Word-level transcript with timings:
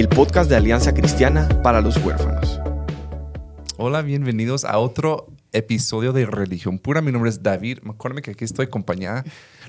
el 0.00 0.08
podcast 0.08 0.48
de 0.48 0.56
Alianza 0.56 0.94
Cristiana 0.94 1.46
para 1.62 1.82
los 1.82 1.98
Huérfanos. 1.98 2.58
Hola, 3.76 4.00
bienvenidos 4.00 4.64
a 4.64 4.78
otro 4.78 5.26
episodio 5.52 6.14
de 6.14 6.24
Religión 6.24 6.78
Pura. 6.78 7.02
Mi 7.02 7.12
nombre 7.12 7.28
es 7.28 7.42
David. 7.42 7.80
Acuérdame 7.86 8.22
que 8.22 8.30
aquí 8.30 8.46
estoy 8.46 8.64
acompañada, 8.64 9.24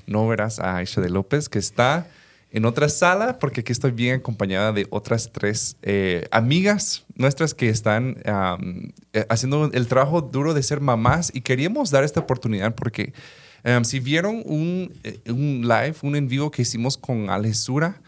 no 0.06 0.26
verás 0.26 0.58
a 0.58 0.76
Aisha 0.76 1.02
de 1.02 1.10
López, 1.10 1.50
que 1.50 1.58
está 1.58 2.06
en 2.50 2.64
otra 2.64 2.88
sala, 2.88 3.38
porque 3.38 3.60
aquí 3.60 3.72
estoy 3.72 3.90
bien 3.90 4.20
acompañada 4.20 4.72
de 4.72 4.86
otras 4.88 5.30
tres 5.32 5.76
eh, 5.82 6.26
amigas 6.30 7.04
nuestras 7.14 7.52
que 7.52 7.68
están 7.68 8.16
eh, 8.24 9.26
haciendo 9.28 9.70
el 9.70 9.86
trabajo 9.86 10.22
duro 10.22 10.54
de 10.54 10.62
ser 10.62 10.80
mamás 10.80 11.30
y 11.34 11.42
queríamos 11.42 11.90
dar 11.90 12.04
esta 12.04 12.20
oportunidad 12.20 12.74
porque 12.74 13.12
si 13.84 14.00
vieron 14.00 14.42
un, 14.46 14.94
eh, 15.04 15.20
un, 15.28 15.60
live, 15.68 15.94
un 16.00 16.16
en 16.16 16.26
vivo 16.26 16.50
que 16.50 16.62
hicimos 16.62 16.96
con 16.96 17.28
Alesura, 17.28 18.00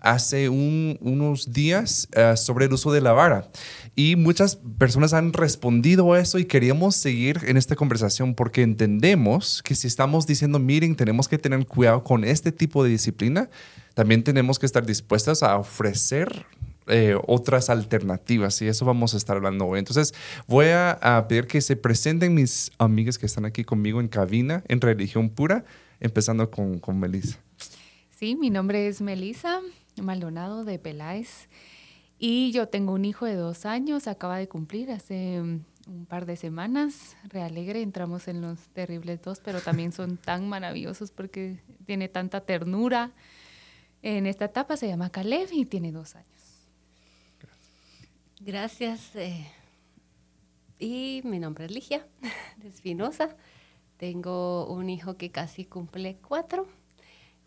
hace 0.00 0.48
unos 0.48 1.52
días 1.52 2.08
sobre 2.36 2.66
el 2.66 2.72
uso 2.72 2.92
de 2.92 3.00
la 3.00 3.12
vara. 3.12 3.50
Y 3.96 4.16
muchas 4.16 4.56
personas 4.78 5.12
han 5.12 5.32
respondido 5.32 6.12
a 6.12 6.20
eso 6.20 6.38
y 6.38 6.44
queríamos 6.44 6.96
seguir 6.96 7.40
en 7.46 7.56
esta 7.56 7.76
conversación 7.76 8.34
porque 8.34 8.62
entendemos 8.62 9.62
que 9.62 9.74
si 9.74 9.86
estamos 9.86 10.26
diciendo, 10.26 10.58
miren, 10.58 10.96
tenemos 10.96 11.28
que 11.28 11.38
tener 11.38 11.66
cuidado 11.66 12.04
con 12.04 12.24
este 12.24 12.52
tipo 12.52 12.84
de 12.84 12.90
disciplina, 12.90 13.50
también 13.94 14.22
tenemos 14.22 14.58
que 14.58 14.66
estar 14.66 14.86
dispuestas 14.86 15.42
a 15.42 15.56
ofrecer 15.58 16.46
eh, 16.86 17.16
otras 17.26 17.68
alternativas 17.70 18.60
y 18.62 18.66
eso 18.66 18.84
vamos 18.84 19.14
a 19.14 19.16
estar 19.16 19.36
hablando 19.36 19.66
hoy. 19.66 19.78
Entonces 19.78 20.14
voy 20.46 20.66
a, 20.68 21.26
pedir 21.28 21.46
que 21.46 21.60
se 21.60 21.76
presenten 21.76 22.34
mis 22.34 22.72
amigas 22.78 23.18
que 23.18 23.26
están 23.26 23.44
aquí 23.44 23.64
conmigo 23.64 24.00
en 24.00 24.08
cabina 24.08 24.64
en 24.68 24.80
religión 24.80 25.28
pura, 25.28 25.64
empezando 26.00 26.50
con, 26.50 26.78
con 26.78 26.98
Melissa. 26.98 27.38
Sí, 28.18 28.34
mi 28.34 28.50
nombre 28.50 28.86
es 28.86 29.00
Melissa 29.00 29.60
Maldonado 30.02 30.64
de 30.64 30.78
Peláez 30.78 31.48
y 32.18 32.52
yo 32.52 32.68
tengo 32.68 32.92
un 32.92 33.04
hijo 33.04 33.26
de 33.26 33.34
dos 33.34 33.66
años, 33.66 34.06
acaba 34.06 34.38
de 34.38 34.48
cumplir 34.48 34.90
hace 34.90 35.40
un 35.40 36.06
par 36.06 36.26
de 36.26 36.36
semanas. 36.36 37.16
Realegre, 37.24 37.82
entramos 37.82 38.28
en 38.28 38.40
los 38.40 38.58
terribles 38.68 39.22
dos, 39.22 39.40
pero 39.40 39.60
también 39.60 39.92
son 39.92 40.16
tan 40.24 40.48
maravillosos 40.48 41.10
porque 41.10 41.58
tiene 41.86 42.08
tanta 42.08 42.42
ternura 42.42 43.12
en 44.02 44.26
esta 44.26 44.46
etapa 44.46 44.76
se 44.76 44.88
llama 44.88 45.10
Caleb 45.10 45.48
y 45.52 45.66
tiene 45.66 45.92
dos 45.92 46.16
años. 46.16 46.28
Gracias. 48.40 49.14
Eh, 49.14 49.46
y 50.78 51.20
mi 51.24 51.38
nombre 51.38 51.66
es 51.66 51.70
Ligia 51.70 52.06
de 52.56 52.68
Espinosa. 52.68 53.36
Tengo 53.98 54.66
un 54.66 54.88
hijo 54.88 55.16
que 55.18 55.30
casi 55.30 55.66
cumple 55.66 56.16
cuatro 56.16 56.66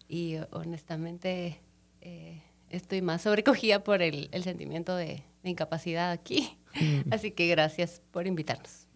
y 0.08 0.36
honestamente 0.52 1.60
eh, 2.04 2.42
estoy 2.70 3.02
más 3.02 3.22
sobrecogida 3.22 3.84
por 3.84 4.02
el, 4.02 4.30
sentimiento 4.44 4.96
de, 4.96 5.24
incapacidad 5.44 6.12
aquí. 6.12 6.58
Mm. 6.80 7.14
Así 7.14 7.32
que 7.32 7.48
gracias 7.48 8.02
por 8.12 8.28
invitarnos. 8.28 8.88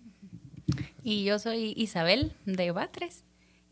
Y 1.04 1.24
yo 1.24 1.40
soy 1.40 1.74
Isabel 1.78 2.34
de 2.46 2.72
Batres. 2.72 3.24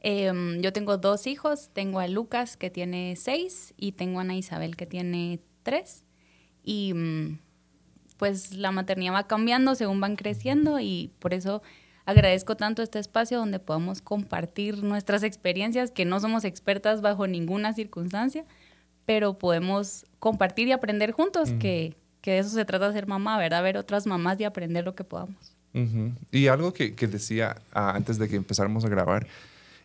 Em, 0.02 0.62
yo 0.62 0.72
tengo 0.72 0.98
dos 0.98 1.28
hijos, 1.28 1.70
tengo 1.74 2.00
a 2.00 2.08
Lucas 2.08 2.58
que 2.58 2.70
tiene 2.70 3.16
seis 3.16 3.74
y 3.78 3.94
tengo 3.94 4.20
a 4.20 4.22
Ana 4.22 4.36
Isabel 4.36 4.76
que 4.76 4.86
tiene 4.86 5.40
tres. 5.64 6.04
Y 6.64 6.94
mm, 6.94 7.40
pues 8.18 8.54
la 8.54 8.72
maternidad 8.72 9.14
va 9.14 9.28
cambiando 9.28 9.76
según 9.76 10.00
van 10.00 10.16
creciendo 10.16 10.80
y 10.80 11.12
por 11.20 11.34
eso 11.34 11.62
agradezco 12.06 12.56
tanto 12.56 12.84
este 12.84 13.00
espacio 13.00 13.40
donde 13.40 13.60
podamos 13.60 14.02
compartir 14.02 14.84
nuestras 14.84 15.24
experiencias, 15.24 15.92
que 15.92 16.06
no 16.06 16.20
somos 16.20 16.46
expertas 16.46 17.02
bajo 17.02 17.28
ninguna 17.28 17.74
circunstancia, 17.74 18.46
pero 19.06 19.38
podemos 19.38 20.06
compartir 20.20 20.68
y 20.68 20.72
aprender 20.72 21.12
juntos, 21.12 21.52
que, 21.60 21.96
que, 22.22 22.32
de 22.32 22.40
eso 22.40 22.50
se 22.50 22.66
trata 22.66 22.88
de 22.88 22.94
ser 22.94 23.08
mamá, 23.08 23.38
¿verdad? 23.38 23.62
Ver 23.64 23.78
otras 23.78 24.08
mamás 24.08 24.40
y 24.40 24.44
aprender 24.44 24.84
lo 24.84 24.96
que 24.96 25.04
podamos. 25.04 25.56
Y 26.32 26.48
algo 26.48 26.74
que, 26.74 26.96
que 26.96 27.06
decía 27.06 27.58
ah, 27.74 27.92
antes 27.96 28.18
de 28.18 28.30
que 28.30 28.38
empezáramos 28.38 28.86
a 28.86 28.90
grabar, 28.90 29.28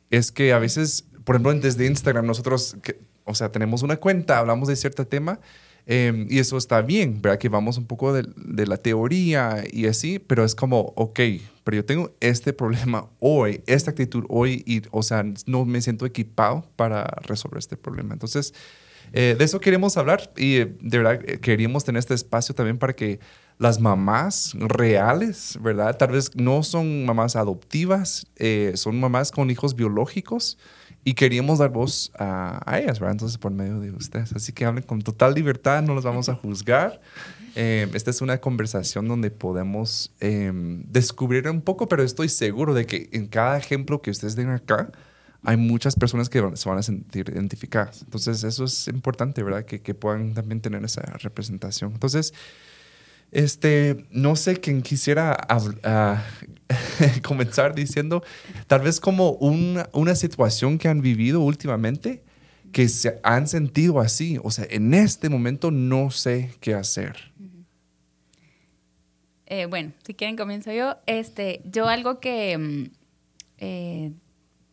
es 0.08 0.30
que 0.30 0.52
a 0.52 0.58
veces, 0.58 1.04
por 1.24 1.34
ejemplo, 1.34 1.52
desde 1.54 1.86
Instagram 1.86 2.26
nosotros, 2.26 2.76
o 3.24 3.34
sea, 3.34 3.50
tenemos 3.50 3.82
una 3.82 3.96
cuenta, 3.96 4.38
hablamos 4.38 4.68
de 4.68 4.76
cierto 4.76 5.04
tema 5.04 5.40
em, 5.86 6.28
y 6.30 6.38
eso 6.38 6.56
está 6.56 6.80
bien, 6.80 7.20
¿verdad? 7.20 7.38
Que 7.38 7.48
vamos 7.48 7.76
un 7.76 7.86
poco 7.86 8.12
de, 8.12 8.24
de, 8.36 8.66
la 8.66 8.76
teoría 8.76 9.64
y 9.70 9.86
así, 9.86 10.20
pero 10.20 10.44
es 10.44 10.54
como, 10.54 10.92
ok, 10.94 11.20
pero 11.64 11.76
yo 11.76 11.84
tengo 11.84 12.12
este 12.20 12.52
problema 12.52 13.08
hoy, 13.18 13.62
esta 13.66 13.90
actitud 13.90 14.24
hoy 14.28 14.62
y, 14.66 14.82
o 14.92 15.02
sea, 15.02 15.24
no 15.46 15.64
me 15.64 15.82
siento 15.82 16.06
equipado 16.06 16.64
para 16.76 17.04
resolver 17.22 17.58
este 17.58 17.76
problema. 17.76 18.12
Entonces, 18.12 18.54
eh, 19.12 19.34
de 19.38 19.44
eso 19.44 19.60
queremos 19.60 19.96
hablar 19.96 20.32
y 20.36 20.56
eh, 20.56 20.76
de 20.80 20.98
verdad 20.98 21.20
eh, 21.24 21.38
queríamos 21.40 21.84
tener 21.84 21.98
este 21.98 22.14
espacio 22.14 22.54
también 22.54 22.78
para 22.78 22.94
que 22.94 23.18
las 23.58 23.80
mamás 23.80 24.54
reales, 24.54 25.58
¿verdad? 25.60 25.96
Tal 25.96 26.12
vez 26.12 26.30
no 26.34 26.62
son 26.62 27.04
mamás 27.04 27.36
adoptivas, 27.36 28.26
son 28.74 28.98
mamás 28.98 29.30
con 29.30 29.50
hijos 29.50 29.76
biológicos 29.76 30.56
y 31.04 31.12
queríamos 31.12 31.58
dar 31.58 31.68
voz 31.68 32.10
a, 32.18 32.78
ellas, 32.80 32.98
¿verdad? 32.98 33.12
Entonces, 33.12 33.36
por 33.36 33.52
medio 33.52 33.78
de 33.78 33.90
ustedes. 33.90 34.32
Así 34.32 34.54
que 34.54 34.64
hablen 34.64 34.82
con 34.84 35.02
total 35.02 35.34
libertad, 35.34 35.82
no 35.82 35.94
los 35.94 36.04
vamos 36.04 36.30
a 36.30 36.36
juzgar. 36.36 37.02
esta 37.54 38.10
es 38.10 38.22
una 38.22 38.38
conversación 38.38 39.06
donde 39.06 39.30
podemos 39.30 40.10
em, 40.20 40.82
descubrir 40.84 41.46
un 41.46 41.60
poco, 41.60 41.86
pero 41.86 42.02
estoy 42.02 42.30
seguro 42.30 42.72
de 42.72 42.86
que 42.86 43.10
en 43.12 43.26
cada 43.26 43.58
ejemplo 43.58 44.00
que 44.00 44.10
ustedes 44.10 44.36
den 44.36 44.48
acá, 44.48 44.90
hay 45.42 45.56
muchas 45.56 45.96
personas 45.96 46.28
que 46.28 46.42
se 46.54 46.68
van 46.68 46.78
a 46.78 46.82
sentir 46.82 47.30
identificadas. 47.30 48.02
Entonces, 48.02 48.44
eso 48.44 48.64
es 48.64 48.88
importante, 48.88 49.42
¿verdad? 49.42 49.64
Que, 49.64 49.80
que 49.80 49.94
puedan 49.94 50.34
también 50.34 50.60
tener 50.60 50.84
esa 50.84 51.02
representación. 51.18 51.92
Entonces, 51.92 52.34
este, 53.32 54.06
no 54.10 54.36
sé 54.36 54.56
quién 54.56 54.82
quisiera 54.82 55.36
comenzar 57.22 57.74
diciendo, 57.74 58.24
tal 58.66 58.80
vez 58.82 59.00
como 59.00 59.32
una, 59.32 59.88
una 59.92 60.14
situación 60.14 60.78
que 60.78 60.88
han 60.88 61.00
vivido 61.00 61.40
últimamente, 61.40 62.22
que 62.72 62.88
se 62.88 63.20
han 63.22 63.48
sentido 63.48 64.00
así. 64.00 64.38
O 64.42 64.50
sea, 64.50 64.66
en 64.68 64.94
este 64.94 65.28
momento 65.28 65.70
no 65.70 66.10
sé 66.10 66.50
qué 66.60 66.74
hacer. 66.74 67.32
Eh, 69.46 69.66
bueno, 69.66 69.92
si 70.04 70.14
quieren 70.14 70.36
comienzo 70.36 70.72
yo. 70.72 70.96
Este, 71.06 71.62
yo 71.64 71.88
algo 71.88 72.20
que 72.20 72.56
mm, 72.56 72.84
eh, 73.58 74.12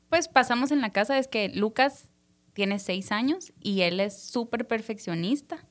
pues 0.10 0.28
pasamos 0.28 0.72
en 0.72 0.82
la 0.82 0.92
casa 0.92 1.18
es 1.18 1.28
que 1.28 1.50
Lucas 1.50 2.12
tiene 2.54 2.80
seis 2.80 3.12
años 3.12 3.54
y 3.62 3.82
él 3.82 4.00
es 4.00 4.20
súper 4.20 4.68
perfeccionista. 4.68 5.68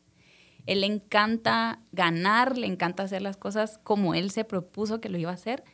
Él 0.67 0.83
le 0.83 0.87
encanta 0.87 1.81
ganar, 1.93 2.59
le 2.59 2.67
encanta 2.67 3.05
hacer 3.05 3.23
las 3.23 3.37
cosas 3.37 3.79
como 3.83 4.15
él 4.15 4.31
se 4.31 4.45
propuso 4.45 5.01
que 5.01 5.09
lo 5.09 5.19
iba 5.19 5.31
a 5.31 5.35
hacer. 5.35 5.65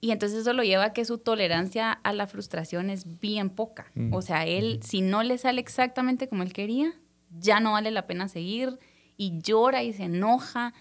Y 0.00 0.10
entonces 0.10 0.40
eso 0.40 0.52
lo 0.52 0.62
lleva 0.62 0.84
a 0.84 0.92
que 0.92 1.04
su 1.04 1.18
tolerancia 1.18 1.92
a 1.92 2.12
la 2.12 2.26
frustración 2.26 2.90
es 2.90 3.18
bien 3.18 3.50
poca. 3.50 3.90
Mm. 3.94 4.12
O 4.12 4.22
sea, 4.22 4.46
él, 4.46 4.80
si 4.82 5.00
no 5.00 5.22
le 5.22 5.38
sale 5.38 5.60
exactamente 5.60 6.28
como 6.28 6.42
él 6.42 6.52
quería, 6.52 6.92
ya 7.30 7.60
no 7.60 7.72
vale 7.72 7.90
la 7.90 8.06
pena 8.06 8.28
seguir 8.28 8.78
y 9.16 9.40
llora 9.40 9.82
y 9.82 9.92
se 9.92 10.04
enoja. 10.04 10.74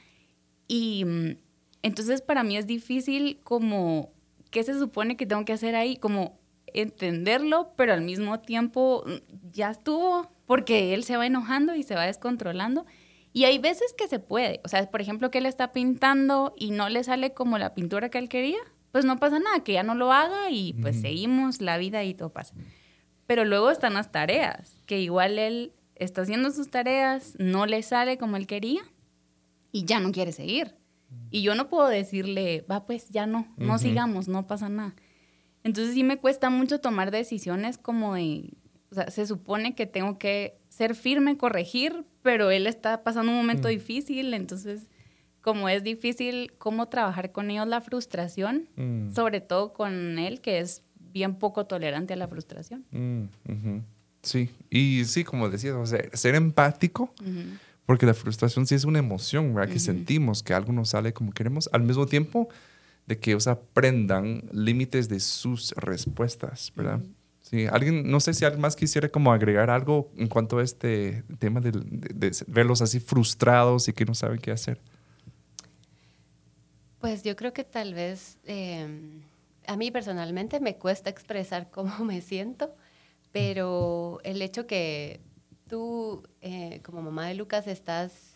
Y 0.68 1.06
mm, 1.06 1.38
entonces 1.84 2.22
para 2.22 2.44
mí 2.44 2.58
es 2.58 2.68
difícil 2.68 3.40
como, 3.44 4.12
¿qué 4.52 4.64
se 4.64 4.78
supone 4.78 5.18
que 5.18 5.26
tengo 5.26 5.46
que 5.46 5.54
hacer 5.54 5.76
ahí? 5.76 5.98
Como 5.98 6.40
entenderlo, 6.82 7.74
pero 7.76 7.94
al 7.94 8.02
mismo 8.02 8.40
tiempo 8.40 9.04
mm, 9.06 9.52
ya 9.52 9.72
estuvo, 9.72 10.30
porque 10.46 10.94
él 10.94 11.04
se 11.04 11.18
va 11.18 11.26
enojando 11.26 11.76
y 11.76 11.84
se 11.84 11.96
va 11.96 12.06
descontrolando. 12.06 12.86
Y 13.34 13.44
hay 13.44 13.58
veces 13.58 13.94
que 13.98 14.08
se 14.08 14.20
puede, 14.20 14.62
o 14.64 14.70
sea, 14.70 14.90
por 14.90 15.02
ejemplo, 15.02 15.30
que 15.30 15.40
él 15.40 15.46
está 15.46 15.72
pintando 15.72 16.54
y 16.58 16.72
no 16.72 16.88
le 16.88 17.04
sale 17.04 17.34
como 17.34 17.58
la 17.58 17.74
pintura 17.74 18.10
que 18.10 18.18
él 18.18 18.30
quería, 18.30 18.60
pues 18.92 19.04
no 19.04 19.18
pasa 19.18 19.40
nada, 19.40 19.62
que 19.62 19.74
ya 19.74 19.84
no 19.84 19.94
lo 19.94 20.14
haga 20.14 20.52
y 20.52 20.72
pues 20.74 21.02
seguimos 21.02 21.60
la 21.60 21.78
vida 21.78 22.04
y 22.06 22.14
todo 22.14 22.30
pasa. 22.30 22.56
Pero 23.28 23.44
luego 23.44 23.72
están 23.72 23.96
las 23.96 24.12
tareas, 24.12 24.82
que 24.86 25.02
igual 25.02 25.38
él 25.38 25.74
está 25.96 26.22
haciendo 26.22 26.52
sus 26.52 26.70
tareas, 26.70 27.34
no 27.38 27.66
le 27.66 27.84
sale 27.84 28.18
como 28.18 28.38
él 28.38 28.48
quería 28.48 28.84
y 29.74 29.84
ya 29.84 30.00
no 30.00 30.14
quiere 30.14 30.32
seguir. 30.32 30.76
Y 31.30 31.42
yo 31.42 31.56
no 31.56 31.68
puedo 31.68 31.88
decirle, 31.88 32.66
va, 32.72 32.86
pues 32.86 33.10
ya 33.10 33.26
no, 33.28 33.54
no 33.58 33.78
sigamos, 33.80 34.28
no 34.30 34.48
pasa 34.48 34.70
nada. 34.70 34.96
Entonces 35.66 35.96
sí 35.96 36.04
me 36.04 36.18
cuesta 36.18 36.50
mucho 36.50 36.80
tomar 36.80 37.10
decisiones 37.12 37.78
como 37.80 38.14
de, 38.14 38.54
o 38.92 38.96
sea, 38.96 39.10
se 39.10 39.26
supone 39.26 39.74
que 39.76 39.88
tengo 39.88 40.18
que 40.20 40.58
ser 40.70 40.94
firme, 40.96 41.38
corregir, 41.38 42.06
pero 42.22 42.52
él 42.52 42.68
está 42.68 43.04
pasando 43.04 43.32
un 43.32 43.38
momento 43.40 43.68
difícil, 43.68 44.34
entonces 44.34 44.88
como 45.42 45.68
es 45.68 45.84
difícil 45.84 46.54
cómo 46.60 46.88
trabajar 46.88 47.32
con 47.32 47.50
ellos 47.52 47.68
la 47.68 47.82
frustración, 47.82 48.68
Mm. 48.76 49.14
sobre 49.14 49.42
todo 49.42 49.74
con 49.74 50.18
él, 50.20 50.40
que 50.40 50.60
es 50.60 50.84
bien 51.14 51.36
poco 51.36 51.66
tolerante 51.66 52.14
a 52.14 52.18
la 52.18 52.28
frustración. 52.28 52.86
Mm. 52.92 53.80
Sí, 54.22 54.50
y 54.70 55.04
sí, 55.06 55.24
como 55.24 55.50
decías, 55.50 55.76
o 55.76 55.86
sea, 55.86 56.00
ser 56.14 56.36
empático, 56.36 57.12
porque 57.88 58.06
la 58.06 58.14
frustración 58.16 58.66
sí 58.68 58.74
es 58.76 58.86
una 58.86 59.00
emoción, 59.00 59.54
¿verdad? 59.54 59.72
Que 59.74 59.80
sentimos 59.80 60.42
que 60.44 60.54
algo 60.54 60.74
no 60.74 60.84
sale 60.86 61.14
como 61.14 61.32
queremos, 61.32 61.70
al 61.74 61.82
mismo 61.84 62.06
tiempo 62.08 62.50
de 63.06 63.20
que 63.20 63.32
ellos 63.32 63.48
aprendan 63.48 64.44
límites 64.52 65.10
de 65.10 65.20
sus 65.20 65.72
respuestas, 65.74 66.72
¿verdad? 66.76 67.02
Sí, 67.42 67.68
alguien, 67.68 68.10
no 68.10 68.20
sé 68.20 68.34
si 68.34 68.44
alguien 68.44 68.62
más 68.62 68.76
quisiera 68.76 69.10
como 69.10 69.32
agregar 69.32 69.70
algo 69.70 70.12
en 70.18 70.28
cuanto 70.28 70.58
a 70.58 70.64
este 70.64 71.24
tema 71.38 71.62
de, 71.62 71.72
de 71.72 72.32
verlos 72.48 72.82
así 72.82 73.00
frustrados 73.00 73.88
y 73.88 73.94
que 73.94 74.06
no 74.06 74.16
saben 74.16 74.40
qué 74.40 74.52
hacer. 74.52 74.82
Pues 77.00 77.22
yo 77.22 77.36
creo 77.36 77.54
que 77.54 77.64
tal 77.64 77.94
vez 77.94 78.40
eh, 78.46 78.88
a 79.68 79.78
mí 79.78 79.92
personalmente 79.92 80.60
me 80.60 80.78
cuesta 80.78 81.12
expresar 81.12 81.70
cómo 81.72 82.04
me 82.04 82.22
siento, 82.22 82.76
pero 83.32 84.20
el 84.24 84.42
hecho 84.42 84.66
que 84.66 85.20
tú, 85.68 86.24
eh, 86.42 86.82
como 86.84 87.04
mamá 87.04 87.28
de 87.28 87.36
Lucas, 87.36 87.68
estás 87.68 88.35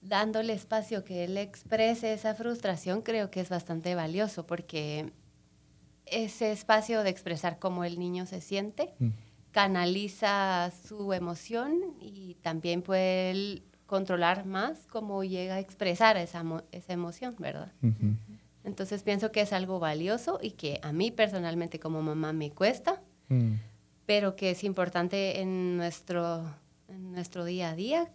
dándole 0.00 0.52
espacio 0.54 1.04
que 1.04 1.24
él 1.24 1.36
exprese 1.36 2.12
esa 2.12 2.34
frustración, 2.34 3.02
creo 3.02 3.30
que 3.30 3.40
es 3.40 3.48
bastante 3.50 3.94
valioso 3.94 4.46
porque 4.46 5.12
ese 6.06 6.50
espacio 6.52 7.02
de 7.02 7.10
expresar 7.10 7.58
cómo 7.58 7.84
el 7.84 7.98
niño 7.98 8.26
se 8.26 8.40
siente 8.40 8.94
Mm. 8.98 9.10
canaliza 9.52 10.70
su 10.86 11.12
emoción 11.12 11.74
y 12.00 12.34
también 12.42 12.82
puede 12.82 13.30
él 13.30 13.62
controlar 13.86 14.46
más 14.46 14.86
cómo 14.86 15.24
llega 15.24 15.56
a 15.56 15.58
expresar 15.60 16.16
esa, 16.16 16.44
esa 16.72 16.92
emoción, 16.92 17.34
¿verdad? 17.38 17.72
Entonces 18.62 19.02
pienso 19.02 19.32
que 19.32 19.40
es 19.40 19.52
algo 19.52 19.80
valioso 19.80 20.38
y 20.40 20.52
que 20.52 20.78
a 20.82 20.92
mí 20.92 21.10
personalmente 21.10 21.80
como 21.80 22.00
mamá 22.02 22.32
me 22.32 22.50
cuesta, 22.52 23.02
Mm. 23.28 23.54
pero 24.06 24.34
que 24.36 24.50
es 24.50 24.64
importante 24.64 25.40
en 25.40 25.76
nuestro, 25.76 26.44
en 26.88 27.12
nuestro 27.12 27.44
día 27.44 27.70
a 27.70 27.74
día 27.76 28.10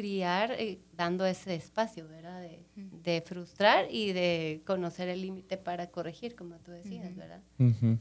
criar 0.00 0.52
eh, 0.52 0.80
dando 0.96 1.26
ese 1.26 1.54
espacio, 1.54 2.08
¿verdad? 2.08 2.40
De, 2.40 2.64
de 2.74 3.20
frustrar 3.20 3.84
y 3.90 4.12
de 4.14 4.62
conocer 4.64 5.10
el 5.10 5.20
límite 5.20 5.58
para 5.58 5.88
corregir, 5.90 6.34
como 6.34 6.56
tú 6.56 6.70
decías, 6.70 7.14
¿verdad? 7.14 7.42
Ujú. 7.58 7.98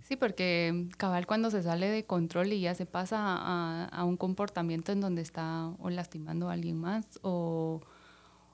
Sí, 0.00 0.16
porque 0.16 0.88
cabal 0.96 1.26
cuando 1.26 1.50
se 1.50 1.62
sale 1.62 1.90
de 1.90 2.06
control 2.06 2.54
y 2.54 2.60
ya 2.62 2.74
se 2.74 2.86
pasa 2.86 3.18
a, 3.20 3.84
a 3.84 4.04
un 4.04 4.16
comportamiento 4.16 4.92
en 4.92 5.02
donde 5.02 5.20
está 5.20 5.68
o 5.78 5.90
lastimando 5.90 6.48
a 6.48 6.54
alguien 6.54 6.78
más 6.78 7.18
o, 7.20 7.82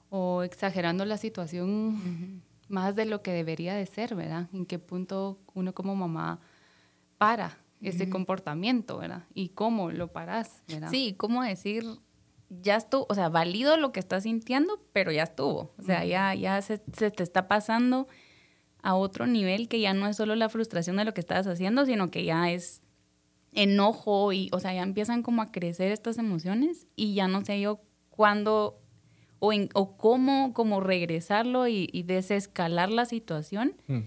o 0.09 0.43
exagerando 0.43 1.05
la 1.05 1.15
situación 1.17 2.43
más 2.67 2.97
de 2.97 3.05
lo 3.05 3.21
que 3.21 3.31
debería 3.31 3.75
de 3.75 3.85
ser, 3.85 4.13
¿verdad? 4.13 4.49
En 4.51 4.65
qué 4.65 4.77
punto 4.77 5.39
uno 5.53 5.73
como 5.73 5.95
mamá 5.95 6.41
para 7.17 7.57
ese 7.81 8.09
comportamiento, 8.09 8.97
¿verdad? 8.97 9.23
Y 9.33 9.49
cómo 9.49 9.89
lo 9.89 10.09
paras, 10.09 10.63
¿verdad? 10.67 10.89
Sí, 10.91 11.15
¿cómo 11.17 11.43
decir? 11.43 11.85
Ya 12.49 12.75
estuvo, 12.77 13.05
o 13.09 13.13
sea, 13.13 13.29
valido 13.29 13.77
lo 13.77 13.91
que 13.91 13.99
estás 13.99 14.23
sintiendo, 14.23 14.81
pero 14.93 15.11
ya 15.11 15.23
estuvo. 15.23 15.73
O 15.77 15.83
sea, 15.83 16.03
ya, 16.05 16.33
ya 16.35 16.61
se, 16.61 16.81
se 16.93 17.11
te 17.11 17.21
está 17.23 17.47
pasando 17.47 18.07
a 18.81 18.95
otro 18.95 19.27
nivel 19.27 19.67
que 19.67 19.79
ya 19.79 19.93
no 19.93 20.07
es 20.07 20.15
solo 20.17 20.35
la 20.35 20.49
frustración 20.49 20.95
de 20.97 21.05
lo 21.05 21.13
que 21.13 21.21
estabas 21.21 21.45
haciendo, 21.47 21.85
sino 21.85 22.09
que 22.09 22.23
ya 22.23 22.49
es 22.51 22.81
enojo 23.51 24.31
y, 24.33 24.49
o 24.51 24.59
sea, 24.59 24.73
ya 24.73 24.83
empiezan 24.83 25.23
como 25.23 25.41
a 25.41 25.51
crecer 25.51 25.91
estas 25.91 26.17
emociones 26.17 26.87
y 26.95 27.13
ya 27.13 27.27
no 27.27 27.43
sé 27.43 27.59
yo 27.59 27.81
cuándo 28.09 28.79
o, 29.39 29.53
en- 29.53 29.69
o 29.73 29.97
cómo, 29.97 30.53
cómo 30.53 30.81
regresarlo 30.81 31.67
y, 31.67 31.89
y 31.91 32.03
desescalar 32.03 32.89
la 32.91 33.05
situación 33.05 33.75
Mm. 33.87 33.99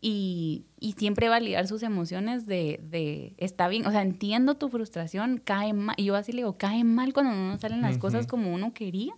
Y, 0.00 0.64
y 0.78 0.92
siempre 0.92 1.28
validar 1.28 1.66
sus 1.68 1.82
emociones 1.82 2.46
de, 2.46 2.80
de, 2.82 3.34
está 3.36 3.68
bien, 3.68 3.86
o 3.86 3.90
sea, 3.90 4.02
entiendo 4.02 4.56
tu 4.56 4.68
frustración, 4.68 5.38
cae 5.44 5.72
mal, 5.72 5.94
y 5.98 6.04
yo 6.06 6.16
así 6.16 6.32
le 6.32 6.38
digo, 6.38 6.56
cae 6.56 6.84
mal 6.84 7.12
cuando 7.12 7.32
no 7.34 7.48
nos 7.52 7.60
salen 7.60 7.82
las 7.82 7.98
cosas 7.98 8.26
como 8.26 8.54
uno 8.54 8.72
quería, 8.72 9.12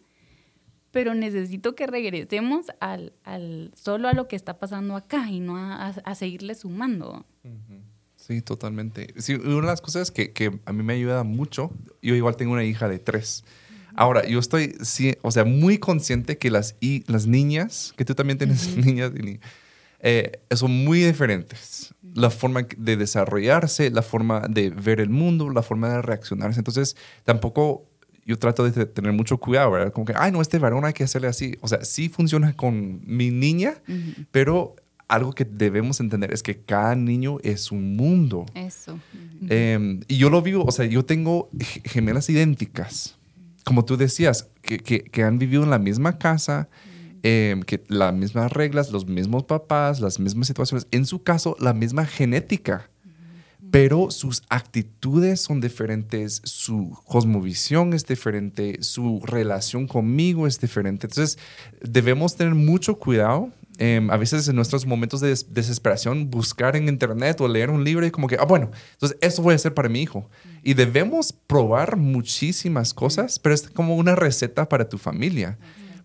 pero 0.90 1.14
necesito 1.14 1.75
que 1.75 1.87
regresemos 1.87 2.67
al, 2.81 3.12
al, 3.25 3.73
solo 3.75 4.08
a 4.08 4.12
lo 4.12 4.29
que 4.29 4.37
está 4.37 4.58
pasando 4.58 4.94
acá 4.96 5.31
y 5.31 5.40
no 5.40 5.56
a, 5.56 5.87
a- 5.88 5.94
a 6.05 6.14
seguirle 6.14 6.55
sumando. 6.55 7.25
Sí, 8.17 8.40
totalmente. 8.43 9.14
Sí, 9.17 9.35
una 9.35 9.56
de 9.56 9.62
las 9.62 9.81
cosas 9.81 10.11
que, 10.11 10.32
que 10.32 10.61
a 10.64 10.73
mí 10.73 10.82
me 10.82 10.93
ayuda 10.94 11.25
mucho, 11.25 11.70
yo 12.02 12.14
igual 12.14 12.37
tengo 12.37 12.52
una 12.52 12.64
hija 12.64 12.88
de 12.88 12.99
tres. 12.99 13.44
Ahora, 13.94 14.26
yo 14.26 14.38
estoy, 14.38 14.75
sí, 14.82 15.14
o 15.23 15.31
sea, 15.31 15.44
muy 15.44 15.78
consciente 15.78 16.38
que 16.38 16.50
las, 16.50 16.76
y, 16.81 17.05
las 17.11 17.26
niñas, 17.26 17.93
que 17.96 18.05
tú 18.05 18.14
también 18.14 18.38
tienes 18.38 18.76
niñas, 18.87 19.12
Dini, 19.12 19.38
eh, 20.02 20.40
son 20.50 20.84
muy 20.84 21.00
diferentes. 21.02 21.94
La 22.14 22.28
forma 22.28 22.66
de 22.76 22.96
desarrollarse, 22.96 23.90
la 23.90 24.02
forma 24.02 24.40
de 24.49 24.69
ver 24.70 25.00
el 25.00 25.08
mundo, 25.08 25.49
la 25.50 25.62
forma 25.62 25.88
de 25.88 26.02
reaccionarse. 26.02 26.60
Entonces, 26.60 26.96
tampoco 27.25 27.87
yo 28.26 28.38
trato 28.38 28.69
de 28.69 28.84
tener 28.87 29.12
mucho 29.12 29.38
cuidado, 29.38 29.70
¿verdad? 29.70 29.93
Como 29.93 30.04
que, 30.04 30.12
ay, 30.16 30.31
no, 30.31 30.43
este 30.43 30.58
varón 30.58 30.84
hay 30.84 30.93
que 30.93 31.04
hacerle 31.04 31.28
así. 31.28 31.56
O 31.60 31.69
sea, 31.69 31.84
sí 31.84 32.08
funciona 32.08 32.52
con 32.54 33.00
mi 33.06 33.31
niña, 33.31 33.75
pero 34.31 34.76
algo 35.08 35.32
que 35.32 35.44
debemos 35.44 36.00
entender 36.00 36.32
es 36.32 36.43
que 36.43 36.58
cada 36.60 36.94
niño 36.94 37.38
es 37.43 37.70
un 37.72 37.96
mundo. 37.96 38.46
Eso. 38.54 38.99
Eh, 39.49 40.00
y 40.08 40.16
yo 40.19 40.31
lo 40.31 40.40
vivo, 40.43 40.64
o 40.64 40.70
sea, 40.72 40.84
yo 40.87 41.04
tengo 41.04 41.49
ge- 41.58 41.82
gemelas 41.84 42.28
idénticas, 42.31 43.16
como 43.64 43.84
tú 43.84 43.96
decías, 43.96 44.49
que, 44.62 44.78
que- 44.78 45.02
que 45.04 45.22
han 45.22 45.38
vivido 45.38 45.64
en 45.64 45.70
la 45.70 45.78
misma 45.78 46.19
casa, 46.19 46.69
eh, 47.23 47.61
que 47.67 47.83
las 47.89 48.13
mismas 48.15 48.53
reglas, 48.53 48.91
los 48.91 49.07
mismos 49.07 49.45
papás, 49.45 50.01
las 50.01 50.19
mismas 50.19 50.47
situaciones, 50.47 50.87
en 50.91 51.07
su 51.07 51.23
caso, 51.23 51.57
la 51.61 51.73
misma 51.73 52.07
genética. 52.07 52.89
Pero 53.71 54.11
sus 54.11 54.43
actitudes 54.51 55.41
son 55.41 55.63
diferentes, 55.63 56.43
su 56.45 56.99
cosmovisión 57.07 57.95
es 57.95 58.05
diferente, 58.05 58.83
su 58.83 59.21
relación 59.25 59.87
conmigo 59.87 60.47
es 60.47 60.61
diferente. 60.61 61.07
Entonces, 61.07 61.39
debemos 61.81 62.37
tener 62.37 62.55
mucho 62.55 62.99
cuidado 62.99 63.51
eh, 63.79 64.07
a 64.11 64.19
veces 64.19 64.47
en 64.49 64.57
nuestros 64.57 64.85
momentos 64.85 65.23
de 65.23 65.29
des- 65.29 65.55
desesperación 65.55 66.31
buscar 66.31 66.77
en 66.77 66.87
internet 66.87 67.41
o 67.41 67.49
leer 67.49 67.71
un 67.71 67.83
libro 67.83 68.05
y 68.05 68.11
como 68.11 68.29
que, 68.29 68.37
ah, 68.39 68.45
bueno, 68.45 68.71
entonces 68.93 69.17
eso 69.23 69.41
voy 69.41 69.55
a 69.55 69.57
hacer 69.57 69.73
para 69.73 69.89
mi 69.89 70.03
hijo. 70.03 70.29
Y 70.63 70.75
debemos 70.75 71.33
probar 71.33 71.97
muchísimas 71.97 72.93
cosas, 72.93 73.39
pero 73.39 73.55
es 73.55 73.63
como 73.71 73.97
una 73.97 74.15
receta 74.15 74.69
para 74.69 74.87
tu 74.87 74.99
familia. 74.99 75.57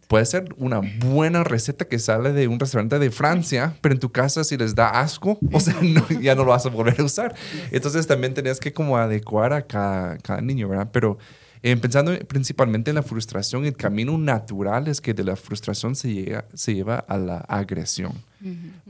Puede 0.07 0.25
ser 0.25 0.45
una 0.57 0.79
buena 0.99 1.43
receta 1.43 1.85
que 1.85 1.99
sale 1.99 2.31
de 2.31 2.47
un 2.47 2.59
restaurante 2.59 2.97
de 2.97 3.11
Francia, 3.11 3.75
pero 3.81 3.93
en 3.93 3.99
tu 3.99 4.11
casa 4.11 4.43
si 4.45 4.55
les 4.57 4.73
da 4.73 4.87
asco, 5.01 5.37
o 5.51 5.59
sea, 5.59 5.75
no- 5.81 6.07
ya 6.21 6.33
no 6.35 6.43
lo 6.45 6.51
vas 6.51 6.65
a 6.65 6.69
volver 6.69 6.99
a 7.01 7.03
usar. 7.03 7.35
Entonces 7.71 8.07
también 8.07 8.33
tenías 8.33 8.59
que 8.59 8.71
como 8.71 8.97
adecuar 8.97 9.51
a 9.53 9.63
cada, 9.63 10.17
cada 10.19 10.39
niño, 10.41 10.69
¿verdad? 10.69 10.89
Pero 10.93 11.17
eh, 11.63 11.75
pensando 11.75 12.17
principalmente 12.27 12.91
en 12.91 12.95
la 12.95 13.03
frustración, 13.03 13.65
el 13.65 13.75
camino 13.75 14.17
natural 14.17 14.87
es 14.87 15.01
que 15.01 15.13
de 15.13 15.23
la 15.25 15.35
frustración 15.35 15.95
se, 15.95 16.13
llega, 16.13 16.45
se 16.53 16.73
lleva 16.75 16.99
a 16.99 17.17
la 17.17 17.37
agresión. 17.39 18.13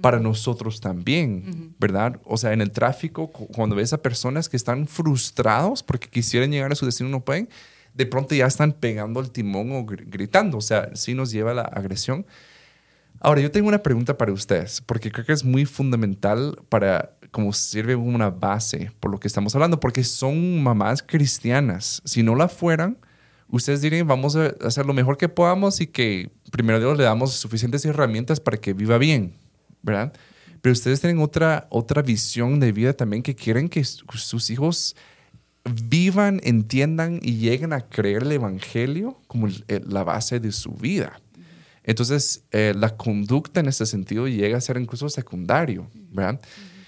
Para 0.02 0.20
nosotros 0.20 0.82
también, 0.82 1.74
¿verdad? 1.80 2.20
O 2.26 2.36
sea, 2.38 2.52
en 2.54 2.62
el 2.62 2.70
tráfico, 2.72 3.32
cu- 3.32 3.48
cuando 3.48 3.76
ves 3.76 3.94
a 3.94 4.02
personas 4.02 4.50
que 4.50 4.58
están 4.58 4.86
frustrados 4.88 5.82
porque 5.82 6.10
quisieran 6.10 6.52
llegar 6.52 6.72
a 6.72 6.76
su 6.76 6.86
destino 6.86 7.10
no 7.10 7.22
pueden, 7.22 7.48
de 7.98 8.06
pronto 8.06 8.36
ya 8.36 8.46
están 8.46 8.72
pegando 8.74 9.20
el 9.20 9.32
timón 9.32 9.72
o 9.72 9.84
gr- 9.86 10.06
gritando. 10.08 10.58
O 10.58 10.62
sea, 10.62 10.92
sí 10.96 11.14
nos 11.14 11.32
lleva 11.32 11.52
a 11.52 11.56
la 11.56 11.62
agresión. 11.64 12.26
Ahora, 13.20 13.42
yo 13.42 13.50
tengo 13.50 13.68
una 13.68 13.82
pregunta 13.82 14.16
para 14.18 14.32
ustedes, 14.32 14.80
porque 14.82 15.12
creo 15.12 15.26
que 15.26 15.34
es 15.34 15.44
muy 15.44 15.66
fundamental 15.66 16.56
para 16.70 17.18
como 17.32 17.52
sirve 17.52 17.96
una 17.96 18.30
base 18.30 18.92
por 19.00 19.12
lo 19.12 19.20
que 19.20 19.28
estamos 19.28 19.54
hablando, 19.56 19.80
porque 19.80 20.04
son 20.04 20.62
mamás 20.62 21.02
cristianas. 21.04 22.02
Si 22.06 22.22
no 22.22 22.36
la 22.36 22.48
fueran, 22.48 22.98
ustedes 23.50 23.82
dirían, 23.82 24.08
vamos 24.08 24.36
a 24.36 24.54
hacer 24.64 24.86
lo 24.86 24.94
mejor 24.94 25.18
que 25.18 25.28
podamos 25.30 25.82
y 25.82 25.88
que 25.88 26.30
primero 26.52 26.80
Dios 26.80 26.96
le 26.98 27.04
damos 27.04 27.34
suficientes 27.34 27.84
herramientas 27.86 28.40
para 28.40 28.58
que 28.58 28.74
viva 28.74 28.98
bien, 29.00 29.34
¿verdad? 29.82 30.14
Pero 30.62 30.74
ustedes 30.74 31.02
tienen 31.02 31.20
otra, 31.20 31.68
otra 31.72 32.02
visión 32.04 32.60
de 32.60 32.72
vida 32.72 32.94
también 32.94 33.24
que 33.24 33.36
quieren 33.36 33.68
que 33.68 33.84
su- 33.84 34.06
sus 34.14 34.50
hijos 34.52 34.96
vivan, 35.68 36.40
entiendan 36.44 37.20
y 37.22 37.38
lleguen 37.38 37.74
a 37.74 37.82
creer 37.82 38.24
el 38.24 38.32
Evangelio 38.32 39.20
como 39.28 39.48
el- 39.48 39.64
la 39.88 40.04
base 40.04 40.40
de 40.40 40.52
su 40.52 40.72
vida. 40.72 41.20
Entonces, 41.84 42.44
eh, 42.52 42.74
la 42.76 42.98
conducta 42.98 43.62
en 43.62 43.70
ese 43.70 43.86
sentido 43.86 44.28
llega 44.28 44.58
a 44.58 44.62
ser 44.62 44.78
incluso 44.78 45.08
secundario, 45.10 45.90
¿verdad? 46.12 46.42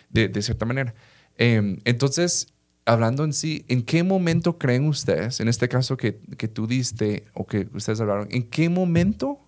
De, 0.10 0.42
cierta 0.42 0.66
manera. 0.66 0.94
Eh, 1.38 1.80
entonces, 1.86 2.48
hablando 2.86 3.24
en 3.24 3.32
sí, 3.32 3.64
¿en 3.70 3.84
qué 3.84 4.04
momento 4.04 4.58
creen 4.58 4.86
ustedes, 4.88 5.40
en 5.40 5.48
este 5.48 5.70
caso 5.70 5.96
que, 5.96 6.20
que 6.38 6.50
tú 6.50 6.68
diste 6.68 7.24
o 7.34 7.48
que 7.48 7.70
ustedes 7.74 8.02
hablaron, 8.02 8.28
¿en 8.30 8.44
qué 8.44 8.68
momento 8.68 9.40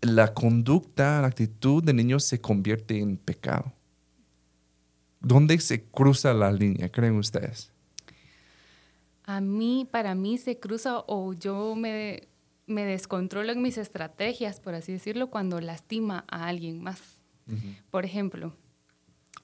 la 0.00 0.34
conducta, 0.34 1.20
la 1.22 1.28
actitud 1.28 1.82
de 1.82 1.94
niños 1.94 2.24
se 2.24 2.40
convierte 2.40 2.98
en 2.98 3.16
pecado? 3.16 3.72
¿Dónde 5.20 5.58
se 5.60 5.84
cruza 5.84 6.34
la 6.34 6.52
línea, 6.52 6.90
creen 6.90 7.16
ustedes? 7.16 7.71
A 9.24 9.40
mí, 9.40 9.86
para 9.90 10.14
mí 10.14 10.38
se 10.38 10.58
cruza 10.58 11.04
o 11.06 11.32
yo 11.32 11.74
me 11.74 12.28
me 12.66 12.84
descontrolo 12.84 13.52
en 13.52 13.62
mis 13.62 13.78
estrategias, 13.78 14.60
por 14.60 14.74
así 14.74 14.92
decirlo, 14.92 15.30
cuando 15.30 15.60
lastima 15.60 16.24
a 16.28 16.46
alguien 16.46 16.82
más. 16.82 17.20
Por 17.90 18.04
ejemplo, 18.04 18.54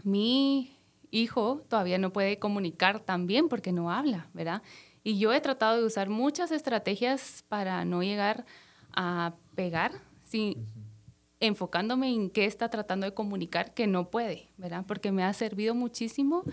mi 0.02 0.72
hijo 1.10 1.62
todavía 1.68 1.98
no 1.98 2.12
puede 2.12 2.38
comunicar 2.38 3.00
tan 3.00 3.26
bien 3.26 3.48
porque 3.48 3.72
no 3.72 3.90
habla, 3.90 4.28
¿verdad? 4.32 4.62
Y 5.04 5.18
yo 5.18 5.32
he 5.32 5.40
tratado 5.40 5.76
de 5.76 5.84
usar 5.84 6.08
muchas 6.08 6.50
estrategias 6.50 7.44
para 7.48 7.84
no 7.84 8.02
llegar 8.02 8.46
a 8.94 9.34
pegar, 9.54 9.92
sí, 10.24 10.56
enfocándome 11.40 12.14
en 12.14 12.30
qué 12.30 12.46
está 12.46 12.70
tratando 12.70 13.04
de 13.04 13.14
comunicar 13.14 13.74
que 13.74 13.86
no 13.86 14.10
puede, 14.10 14.48
¿verdad? 14.56 14.84
Porque 14.86 15.12
me 15.12 15.24
ha 15.24 15.32
servido 15.34 15.74
muchísimo 15.74 16.44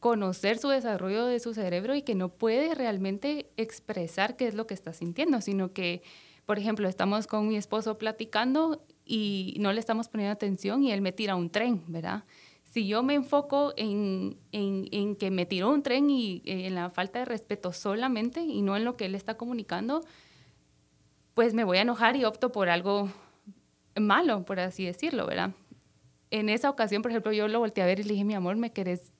conocer 0.00 0.58
su 0.58 0.68
desarrollo 0.68 1.26
de 1.26 1.40
su 1.40 1.54
cerebro 1.54 1.94
y 1.94 2.02
que 2.02 2.14
no 2.14 2.28
puede 2.28 2.74
realmente 2.74 3.50
expresar 3.56 4.36
qué 4.36 4.46
es 4.46 4.54
lo 4.54 4.66
que 4.66 4.74
está 4.74 4.92
sintiendo, 4.92 5.40
sino 5.40 5.72
que, 5.72 6.02
por 6.44 6.58
ejemplo, 6.58 6.88
estamos 6.88 7.26
con 7.26 7.48
mi 7.48 7.56
esposo 7.56 7.98
platicando 7.98 8.84
y 9.04 9.56
no 9.60 9.72
le 9.72 9.80
estamos 9.80 10.08
poniendo 10.08 10.32
atención 10.32 10.82
y 10.82 10.92
él 10.92 11.00
me 11.00 11.12
tira 11.12 11.36
un 11.36 11.50
tren, 11.50 11.82
¿verdad? 11.86 12.24
Si 12.64 12.86
yo 12.86 13.02
me 13.02 13.14
enfoco 13.14 13.72
en, 13.76 14.36
en, 14.52 15.16
que 15.16 15.30
me 15.30 15.46
tiró 15.46 15.70
un 15.70 15.82
tren 15.82 16.10
y 16.10 16.42
en 16.44 16.74
la 16.74 16.90
falta 16.90 17.20
de 17.20 17.24
respeto 17.24 17.72
solamente 17.72 18.40
y 18.40 18.60
no 18.60 18.76
en 18.76 18.84
lo 18.84 18.96
que 18.96 19.06
él 19.06 19.14
está 19.14 19.36
comunicando, 19.36 20.02
pues 21.32 21.54
me 21.54 21.64
voy 21.64 21.78
a 21.78 21.82
enojar 21.82 22.16
y 22.16 22.24
opto 22.24 22.52
por 22.52 22.68
algo 22.68 23.08
malo, 23.98 24.44
por 24.44 24.60
así 24.60 24.84
decirlo, 24.84 25.26
¿verdad? 25.26 25.52
En 26.30 26.48
esa 26.48 26.68
ocasión, 26.68 27.02
por 27.02 27.12
ejemplo, 27.12 27.32
yo 27.32 27.48
lo 27.48 27.60
volteé 27.60 27.82
a 27.82 27.86
ver 27.86 28.00
y 28.00 28.02
le 28.02 28.12
dije, 28.12 28.24
mi 28.24 28.34
amor, 28.34 28.56
¿me 28.56 28.72
querés 28.72 29.12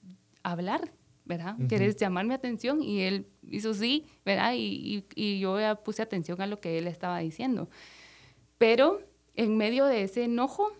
hablar? 0.50 0.92
¿verdad? 1.26 1.56
¿Quieres 1.68 1.96
llamar 1.96 2.24
mi 2.24 2.34
atención? 2.34 2.80
Y 2.82 3.00
él 3.00 3.26
hizo 3.42 3.74
sí, 3.74 4.06
¿verdad? 4.24 4.52
Y, 4.54 5.04
y, 5.16 5.40
yo 5.40 5.58
puse 5.84 6.00
atención 6.00 6.40
a 6.40 6.46
lo 6.46 6.60
que 6.60 6.78
él 6.78 6.86
estaba 6.86 7.18
diciendo. 7.18 7.68
Pero 8.58 9.00
en 9.34 9.56
medio 9.56 9.86
de 9.86 10.02
ese 10.02 10.24
enojo, 10.24 10.72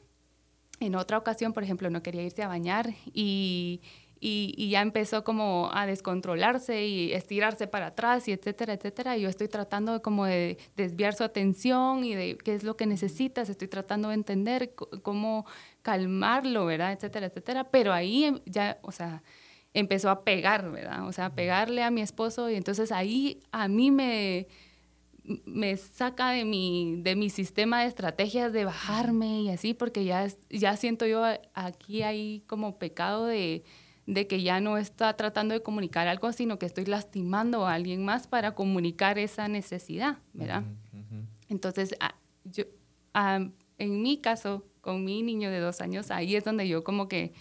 en 0.79 0.95
otra 0.95 1.19
ocasión, 1.19 1.53
por 1.53 1.65
ejemplo, 1.65 1.91
no 1.91 2.03
quería 2.03 2.23
irse 2.23 2.45
a 2.45 2.49
bañar 2.49 2.95
y, 3.13 3.81
y, 4.21 4.71
ya 4.71 4.83
empezó 4.83 5.25
como 5.25 5.69
a 5.73 5.85
descontrolarse 5.85 6.87
y 6.87 7.13
estirarse 7.13 7.67
para 7.67 7.89
atrás 7.89 8.29
y 8.29 8.33
etcétera, 8.33 8.75
etcétera. 8.75 9.17
Y 9.17 9.23
yo 9.23 9.29
estoy 9.29 9.49
tratando 9.49 9.95
de 9.95 10.01
como 10.01 10.27
de 10.27 10.59
desviar 10.77 11.15
su 11.15 11.25
atención 11.25 12.05
y 12.05 12.15
de 12.15 12.39
qué 12.39 12.55
es 12.55 12.63
lo 12.63 12.77
que 12.77 12.87
necesitas, 12.87 13.49
estoy 13.49 13.69
tratando 13.69 14.09
de 14.09 14.15
entender 14.15 14.75
cómo 15.03 15.45
calmarlo, 15.83 16.67
¿verdad? 16.67 16.93
Etcétera, 16.93 17.27
etcétera. 17.27 17.65
Pero 17.71 17.93
ahí 17.93 18.25
em, 18.25 18.41
ya, 18.47 18.79
o 18.83 18.93
sea, 18.93 19.23
empezó 19.77 20.09
a 20.09 20.25
pegar, 20.25 20.71
¿verdad? 20.73 21.07
O 21.07 21.13
sea, 21.13 21.27
a 21.27 21.35
pegarle 21.35 21.83
a 21.83 21.91
mi 21.91 22.01
esposo 22.01 22.49
y 22.51 22.55
entonces 22.55 22.91
ahí 22.91 23.43
a 23.53 23.69
mí 23.69 23.91
me, 23.91 24.49
me 25.45 25.77
saca 25.77 26.31
de 26.31 26.47
mi, 26.47 27.03
de 27.03 27.15
mi 27.15 27.29
sistema 27.29 27.83
de 27.83 27.89
estrategias 27.89 28.55
de 28.55 28.65
bajarme 28.65 29.43
y 29.43 29.51
así, 29.51 29.75
porque 29.75 30.07
ya, 30.07 30.27
ya 30.49 30.79
siento 30.79 31.05
yo 31.05 31.23
aquí 31.53 32.03
hay 32.03 32.43
como 32.47 32.79
pecado 32.79 33.27
de, 33.27 33.65
de 34.07 34.27
que 34.27 34.43
ya 34.43 34.61
no 34.61 34.79
está 34.79 35.15
tratando 35.15 35.53
de 35.53 35.63
comunicar 35.63 36.09
algo, 36.09 36.33
sino 36.33 36.59
que 36.59 36.65
estoy 36.65 36.87
lastimando 36.87 37.67
a 37.67 37.75
alguien 37.75 38.03
más 38.03 38.27
para 38.27 38.55
comunicar 38.55 39.19
esa 39.19 39.47
necesidad, 39.47 40.17
¿verdad? 40.33 40.65
Entonces, 41.51 41.95
ah, 42.01 42.15
yo, 42.45 42.65
ah, 43.13 43.47
en 43.77 44.01
mi 44.01 44.23
caso, 44.23 44.65
con 44.81 45.05
mi 45.05 45.23
niño 45.23 45.51
de 45.51 45.61
dos 45.61 45.83
años, 45.83 46.11
ahí 46.11 46.35
es 46.35 46.45
donde 46.45 46.67
yo 46.67 46.83
como 46.83 47.09
que 47.09 47.35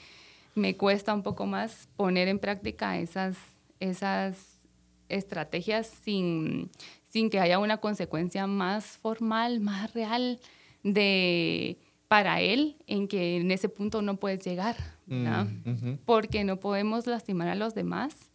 me 0.55 0.77
cuesta 0.77 1.13
un 1.13 1.21
poco 1.21 1.45
más 1.45 1.89
poner 1.95 2.27
en 2.27 2.39
práctica 2.39 2.97
esas, 2.97 3.37
esas 3.79 4.65
estrategias 5.09 5.87
sin, 5.87 6.71
sin 7.09 7.29
que 7.29 7.39
haya 7.39 7.59
una 7.59 7.77
consecuencia 7.77 8.47
más 8.47 8.85
formal, 8.97 9.59
más 9.59 9.93
real 9.93 10.39
de 10.83 11.77
para 12.07 12.39
él 12.39 12.77
en 12.87 13.07
que 13.07 13.37
en 13.37 13.51
ese 13.51 13.67
punto 13.67 14.01
no 14.01 14.17
puedes 14.17 14.45
llegar, 14.45 14.75
mm, 15.07 15.95
porque 16.05 16.43
no 16.43 16.59
podemos 16.59 17.07
lastimar 17.07 17.47
a 17.47 17.55
los 17.55 17.73
demás, 17.73 18.31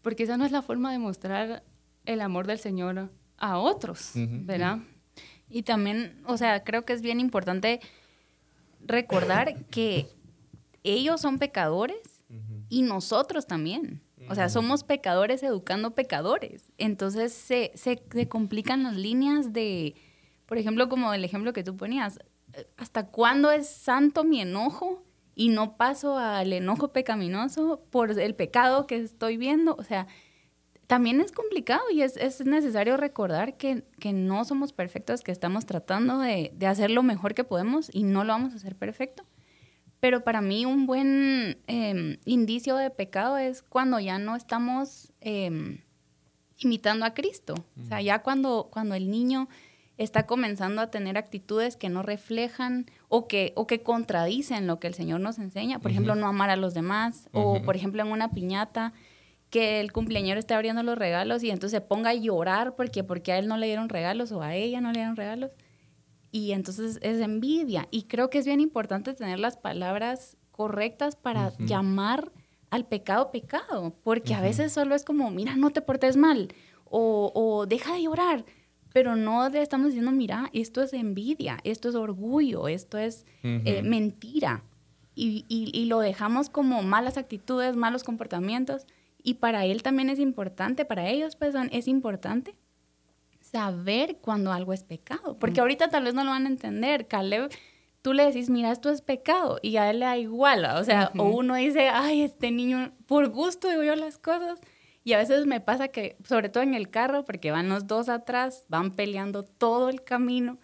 porque 0.00 0.22
esa 0.22 0.36
no 0.36 0.46
es 0.46 0.52
la 0.52 0.62
forma 0.62 0.92
de 0.92 0.98
mostrar 0.98 1.62
el 2.06 2.20
amor 2.20 2.46
del 2.46 2.58
Señor 2.58 3.10
a 3.36 3.58
otros, 3.58 4.12
¿verdad? 4.14 4.78
Y 5.48 5.62
también, 5.62 6.22
o 6.26 6.36
sea, 6.36 6.62
creo 6.62 6.84
que 6.84 6.92
es 6.92 7.02
bien 7.02 7.20
importante 7.20 7.80
recordar 8.80 9.64
que 9.66 10.06
ellos 10.84 11.20
son 11.20 11.38
pecadores 11.38 12.24
y 12.68 12.82
nosotros 12.82 13.46
también. 13.46 14.02
O 14.28 14.34
sea, 14.34 14.48
somos 14.48 14.84
pecadores 14.84 15.42
educando 15.42 15.94
pecadores. 15.94 16.70
Entonces 16.78 17.32
se, 17.32 17.72
se, 17.74 17.98
complican 18.28 18.84
las 18.84 18.94
líneas 18.94 19.52
de, 19.52 19.94
por 20.46 20.58
ejemplo, 20.58 20.88
como 20.88 21.12
el 21.12 21.24
ejemplo 21.24 21.52
que 21.52 21.64
tú 21.64 21.76
ponías, 21.76 22.18
¿hasta 22.76 23.08
cuándo 23.08 23.50
es 23.50 23.68
santo 23.68 24.22
mi 24.22 24.40
enojo 24.40 25.04
y 25.34 25.48
no 25.48 25.76
paso 25.76 26.16
al 26.18 26.52
enojo 26.52 26.92
pecaminoso 26.92 27.82
por 27.90 28.18
el 28.18 28.34
pecado 28.34 28.86
que 28.86 28.96
estoy 28.96 29.36
viendo? 29.36 29.74
O 29.76 29.82
sea, 29.82 30.06
también 30.86 31.20
es 31.20 31.32
complicado 31.32 31.82
y 31.92 32.02
es, 32.02 32.16
es 32.16 32.44
necesario 32.44 32.96
recordar 32.96 33.56
que, 33.56 33.84
que, 33.98 34.12
no 34.12 34.44
somos 34.44 34.72
perfectos, 34.72 35.22
que 35.22 35.32
estamos 35.32 35.64
tratando 35.64 36.18
de, 36.18 36.52
de 36.54 36.66
hacer 36.66 36.90
lo 36.90 37.02
mejor 37.02 37.34
que 37.34 37.44
podemos 37.44 37.88
y 37.92 38.02
no 38.02 38.24
lo 38.24 38.32
vamos 38.32 38.52
a 38.52 38.56
hacer 38.56 38.76
perfecto. 38.76 39.24
Pero 40.00 40.24
para 40.24 40.40
mí 40.40 40.64
un 40.64 40.86
buen 40.86 41.58
em, 41.66 42.16
indicio 42.24 42.76
de 42.76 42.90
pecado 42.90 43.36
es 43.36 43.62
cuando 43.62 44.00
ya 44.00 44.18
no 44.18 44.34
estamos 44.34 45.12
em, 45.20 45.82
imitando 46.58 47.04
a 47.04 47.12
Cristo. 47.12 47.54
O 47.78 47.86
sea, 47.86 48.00
ya 48.00 48.20
cuando, 48.20 48.68
cuando 48.72 48.94
el 48.94 49.10
niño 49.10 49.48
está 49.98 50.24
comenzando 50.24 50.80
a 50.80 50.90
tener 50.90 51.18
actitudes 51.18 51.76
que 51.76 51.90
no 51.90 52.02
reflejan 52.02 52.86
o 53.08 53.28
que, 53.28 53.52
o 53.54 53.66
que 53.66 53.82
contradicen 53.82 54.66
lo 54.66 54.80
que 54.80 54.86
el 54.86 54.94
Señor 54.94 55.20
nos 55.20 55.38
enseña. 55.38 55.78
Por 55.78 55.90
ejemplo, 55.90 56.14
no 56.14 56.26
amar 56.26 56.48
a 56.48 56.56
los 56.56 56.72
demás. 56.72 57.28
O, 57.32 57.60
por 57.60 57.76
ejemplo, 57.76 58.00
en 58.02 58.08
una 58.08 58.30
piñata, 58.30 58.94
que 59.50 59.80
el 59.80 59.92
cumpleañero 59.92 60.40
esté 60.40 60.54
abriendo 60.54 60.82
los 60.82 60.96
regalos 60.96 61.42
y 61.42 61.50
entonces 61.50 61.76
se 61.76 61.80
ponga 61.86 62.10
a 62.10 62.14
llorar 62.14 62.76
porque, 62.76 63.04
porque 63.04 63.32
a 63.32 63.38
él 63.38 63.48
no 63.48 63.58
le 63.58 63.66
dieron 63.66 63.88
regalos 63.88 64.32
o 64.32 64.42
a 64.42 64.54
ella 64.54 64.80
no 64.80 64.92
le 64.92 65.00
dieron 65.00 65.16
regalos 65.16 65.50
y 66.32 66.52
entonces 66.52 66.98
es 67.02 67.20
envidia. 67.20 67.88
Y 67.90 68.04
creo 68.04 68.30
que 68.30 68.38
es 68.38 68.46
bien 68.46 68.60
importante 68.60 69.14
tener 69.14 69.38
las 69.38 69.56
palabras 69.56 70.36
correctas 70.50 71.16
para 71.16 71.52
llamar 71.58 72.32
al 72.70 72.86
pecado 72.86 73.30
pecado, 73.32 73.94
porque 74.04 74.34
a 74.34 74.40
veces 74.40 74.72
solo 74.72 74.94
es 74.94 75.04
como, 75.04 75.30
mira, 75.30 75.56
no 75.56 75.70
te 75.70 75.82
portes 75.82 76.16
mal 76.16 76.48
o, 76.92 77.66
deja 77.68 77.94
de 77.94 78.02
llorar, 78.02 78.44
pero 78.92 79.16
no 79.16 79.48
le 79.48 79.62
estamos 79.62 79.88
diciendo, 79.88 80.10
mira, 80.10 80.50
esto 80.52 80.82
es 80.82 80.92
envidia, 80.92 81.58
esto 81.64 81.88
es 81.88 81.94
orgullo, 81.94 82.68
esto 82.68 82.98
es 82.98 83.26
eh, 83.42 83.82
mentira. 83.82 84.64
Y, 85.14 85.44
y, 85.48 85.84
lo 85.84 86.00
dejamos 86.00 86.48
como 86.48 86.82
malas 86.82 87.18
actitudes, 87.18 87.76
malos 87.76 88.04
comportamientos. 88.04 88.86
Y 89.22 89.34
para 89.34 89.66
él 89.66 89.82
también 89.82 90.08
es 90.08 90.18
importante, 90.18 90.84
para 90.86 91.08
ellos 91.08 91.36
pues 91.36 91.54
es 91.72 91.88
importante 91.88 92.56
saber 93.50 94.18
cuando 94.20 94.52
algo 94.52 94.72
es 94.72 94.84
pecado, 94.84 95.38
porque 95.38 95.60
ahorita 95.60 95.88
tal 95.88 96.04
vez 96.04 96.14
no 96.14 96.24
lo 96.24 96.30
van 96.30 96.46
a 96.46 96.50
entender. 96.50 97.08
Caleb, 97.08 97.50
tú 98.02 98.12
le 98.12 98.24
decís, 98.24 98.50
mira, 98.50 98.70
esto 98.70 98.90
es 98.90 99.02
pecado, 99.02 99.58
y 99.62 99.76
a 99.76 99.90
él 99.90 100.00
le 100.00 100.06
da 100.06 100.16
igual, 100.16 100.64
o 100.64 100.84
sea, 100.84 101.12
o 101.18 101.24
uno 101.24 101.54
dice, 101.54 101.88
ay, 101.88 102.22
este 102.22 102.50
niño, 102.50 102.92
por 103.06 103.28
gusto 103.28 103.68
digo 103.68 103.82
yo 103.82 103.96
las 103.96 104.18
cosas, 104.18 104.60
y 105.02 105.14
a 105.14 105.18
veces 105.18 105.46
me 105.46 105.60
pasa 105.60 105.88
que, 105.88 106.16
sobre 106.26 106.48
todo 106.48 106.62
en 106.62 106.74
el 106.74 106.90
carro, 106.90 107.24
porque 107.24 107.50
van 107.50 107.68
los 107.68 107.86
dos 107.86 108.08
atrás, 108.08 108.64
van 108.68 108.92
peleando 108.92 109.42
todo 109.42 109.88
el 109.88 110.02
camino, 110.02 110.58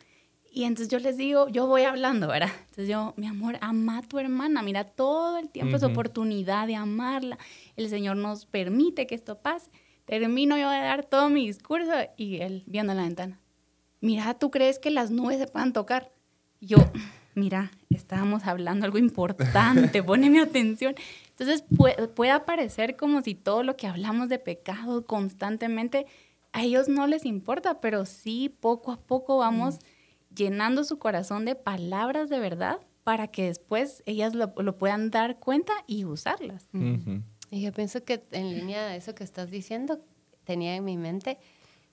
y 0.50 0.64
entonces 0.64 0.88
yo 0.88 0.98
les 0.98 1.18
digo, 1.18 1.48
yo 1.48 1.66
voy 1.66 1.82
hablando, 1.82 2.28
¿verdad? 2.28 2.48
Entonces 2.60 2.88
yo, 2.88 3.12
mi 3.16 3.26
amor, 3.26 3.58
ama 3.60 3.98
a 3.98 4.02
tu 4.02 4.18
hermana, 4.18 4.62
mira, 4.62 4.84
todo 4.84 5.36
el 5.36 5.50
tiempo 5.50 5.76
es 5.76 5.82
oportunidad 5.82 6.66
de 6.66 6.76
amarla, 6.76 7.36
el 7.76 7.90
Señor 7.90 8.16
nos 8.16 8.46
permite 8.46 9.06
que 9.06 9.14
esto 9.14 9.38
pase. 9.38 9.70
Termino 10.06 10.56
yo 10.56 10.70
de 10.70 10.78
dar 10.78 11.04
todo 11.04 11.28
mi 11.28 11.46
discurso 11.46 11.92
y 12.16 12.36
él 12.36 12.62
viendo 12.66 12.94
la 12.94 13.02
ventana. 13.02 13.40
Mira, 14.00 14.34
¿tú 14.34 14.50
crees 14.50 14.78
que 14.78 14.90
las 14.90 15.10
nubes 15.10 15.38
se 15.38 15.48
puedan 15.48 15.72
tocar? 15.72 16.12
Yo, 16.60 16.78
mira, 17.34 17.72
estábamos 17.90 18.46
hablando 18.46 18.86
algo 18.86 18.98
importante, 18.98 20.02
mi 20.30 20.38
atención. 20.38 20.94
Entonces 21.30 21.64
puede, 21.76 22.08
puede 22.08 22.38
parecer 22.40 22.96
como 22.96 23.20
si 23.22 23.34
todo 23.34 23.64
lo 23.64 23.76
que 23.76 23.88
hablamos 23.88 24.28
de 24.28 24.38
pecado 24.38 25.04
constantemente 25.04 26.06
a 26.52 26.62
ellos 26.62 26.88
no 26.88 27.06
les 27.06 27.26
importa, 27.26 27.80
pero 27.80 28.06
sí 28.06 28.48
poco 28.48 28.92
a 28.92 29.00
poco 29.00 29.38
vamos 29.38 29.74
mm. 29.74 30.34
llenando 30.34 30.84
su 30.84 30.98
corazón 30.98 31.44
de 31.44 31.54
palabras 31.54 32.30
de 32.30 32.38
verdad 32.38 32.78
para 33.02 33.28
que 33.28 33.44
después 33.44 34.02
ellas 34.06 34.34
lo, 34.34 34.54
puedan 34.78 35.10
dar 35.10 35.38
cuenta 35.38 35.72
y 35.86 36.04
usarlas. 36.04 36.68
Y 37.50 37.62
yo 37.62 37.72
pienso 37.72 38.04
que 38.04 38.24
en 38.32 38.54
línea 38.54 38.86
de 38.86 38.96
eso 38.96 39.14
que 39.14 39.24
estás 39.24 39.50
diciendo, 39.50 40.00
tenía 40.44 40.74
en 40.74 40.84
mi 40.84 40.96
mente 40.96 41.38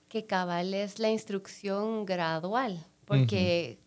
que 0.08 0.26
cabal 0.26 0.74
es 0.74 0.98
la 0.98 1.10
instrucción 1.10 2.04
gradual, 2.04 2.84
porque 3.04 3.78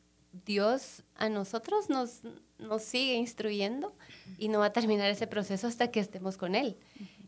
Dios 0.45 1.03
a 1.15 1.29
nosotros 1.29 1.89
nos, 1.89 2.21
nos 2.59 2.81
sigue 2.81 3.15
instruyendo 3.15 3.93
y 4.37 4.49
no 4.49 4.59
va 4.59 4.65
a 4.67 4.73
terminar 4.73 5.09
ese 5.09 5.27
proceso 5.27 5.67
hasta 5.67 5.89
que 5.89 5.99
estemos 5.99 6.37
con 6.37 6.55
Él. 6.55 6.77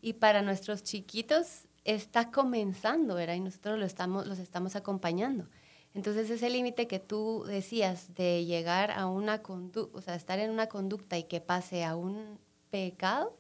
Y 0.01 0.13
para 0.13 0.41
nuestros 0.41 0.83
chiquitos 0.83 1.67
está 1.85 2.31
comenzando, 2.31 3.15
¿verdad? 3.15 3.35
Y 3.35 3.39
nosotros 3.39 3.79
lo 3.79 3.85
estamos, 3.85 4.27
los 4.27 4.39
estamos 4.39 4.75
acompañando. 4.75 5.47
Entonces 5.93 6.29
ese 6.29 6.49
límite 6.49 6.87
que 6.87 6.99
tú 6.99 7.43
decías 7.47 8.13
de 8.13 8.45
llegar 8.45 8.91
a 8.91 9.07
una 9.07 9.41
conducta, 9.41 9.97
o 9.97 10.01
sea, 10.01 10.15
estar 10.15 10.39
en 10.39 10.51
una 10.51 10.67
conducta 10.67 11.17
y 11.17 11.23
que 11.23 11.41
pase 11.41 11.83
a 11.83 11.95
un 11.95 12.37
pecado, 12.69 13.35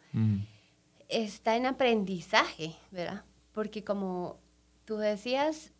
está 1.09 1.57
en 1.57 1.65
aprendizaje, 1.65 2.75
¿verdad? 2.91 3.25
Porque 3.51 3.83
como 3.83 4.39
tú 4.85 4.97
decías, 4.97 5.73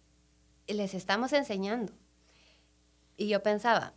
les 0.67 0.93
estamos 0.93 1.33
enseñando. 1.33 1.93
Y 3.15 3.27
yo 3.27 3.41
pensaba, 3.41 3.93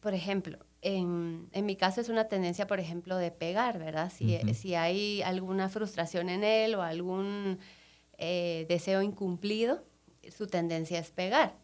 por 0.00 0.14
ejemplo, 0.14 0.58
en, 0.80 1.48
en, 1.52 1.66
mi 1.66 1.76
caso 1.76 2.00
es 2.00 2.08
una 2.08 2.28
tendencia, 2.28 2.66
por 2.66 2.80
ejemplo, 2.80 3.16
de 3.16 3.30
pegar, 3.30 3.78
¿verdad? 3.78 4.12
Si, 4.14 4.38
si 4.54 4.74
hay 4.74 5.22
alguna 5.22 5.68
frustración 5.68 6.28
en 6.28 6.44
él 6.44 6.74
o 6.74 6.82
algún 6.82 7.58
eh, 8.18 8.66
deseo 8.68 9.02
incumplido, 9.02 9.82
su 10.30 10.46
tendencia 10.46 10.98
es 10.98 11.10
pegar. 11.10 11.56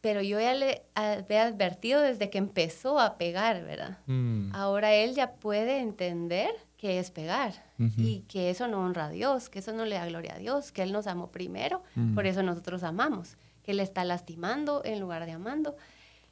Pero 0.00 0.22
yo 0.22 0.40
ya 0.40 0.54
le 0.54 0.82
había 0.94 1.44
advertido 1.44 2.00
desde 2.00 2.30
que 2.30 2.38
empezó 2.38 2.98
a 2.98 3.18
pegar, 3.18 3.64
¿verdad? 3.64 3.98
Mm. 4.06 4.54
Ahora 4.54 4.94
él 4.94 5.14
ya 5.14 5.32
puede 5.34 5.80
entender 5.80 6.50
que 6.80 6.98
es 6.98 7.10
pegar 7.10 7.52
y 7.98 8.20
que 8.20 8.48
eso 8.48 8.66
no 8.66 8.80
honra 8.80 9.06
a 9.06 9.10
Dios, 9.10 9.50
que 9.50 9.58
eso 9.58 9.74
no 9.74 9.84
le 9.84 9.96
da 9.96 10.06
gloria 10.06 10.36
a 10.36 10.38
Dios, 10.38 10.72
que 10.72 10.80
Él 10.80 10.92
nos 10.92 11.06
amó 11.06 11.30
primero, 11.30 11.82
por 12.14 12.24
eso 12.26 12.42
nosotros 12.42 12.84
amamos, 12.84 13.36
que 13.62 13.72
Él 13.72 13.80
está 13.80 14.02
lastimando 14.02 14.80
en 14.86 14.98
lugar 14.98 15.26
de 15.26 15.32
amando. 15.32 15.76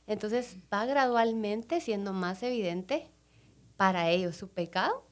Entonces 0.07 0.57
va 0.73 0.87
gradualmente 0.87 1.83
siendo 1.83 2.15
más 2.15 2.43
evidente 2.43 3.11
para 3.77 4.09
ellos 4.09 4.37
su 4.37 4.49
pecado 4.49 5.05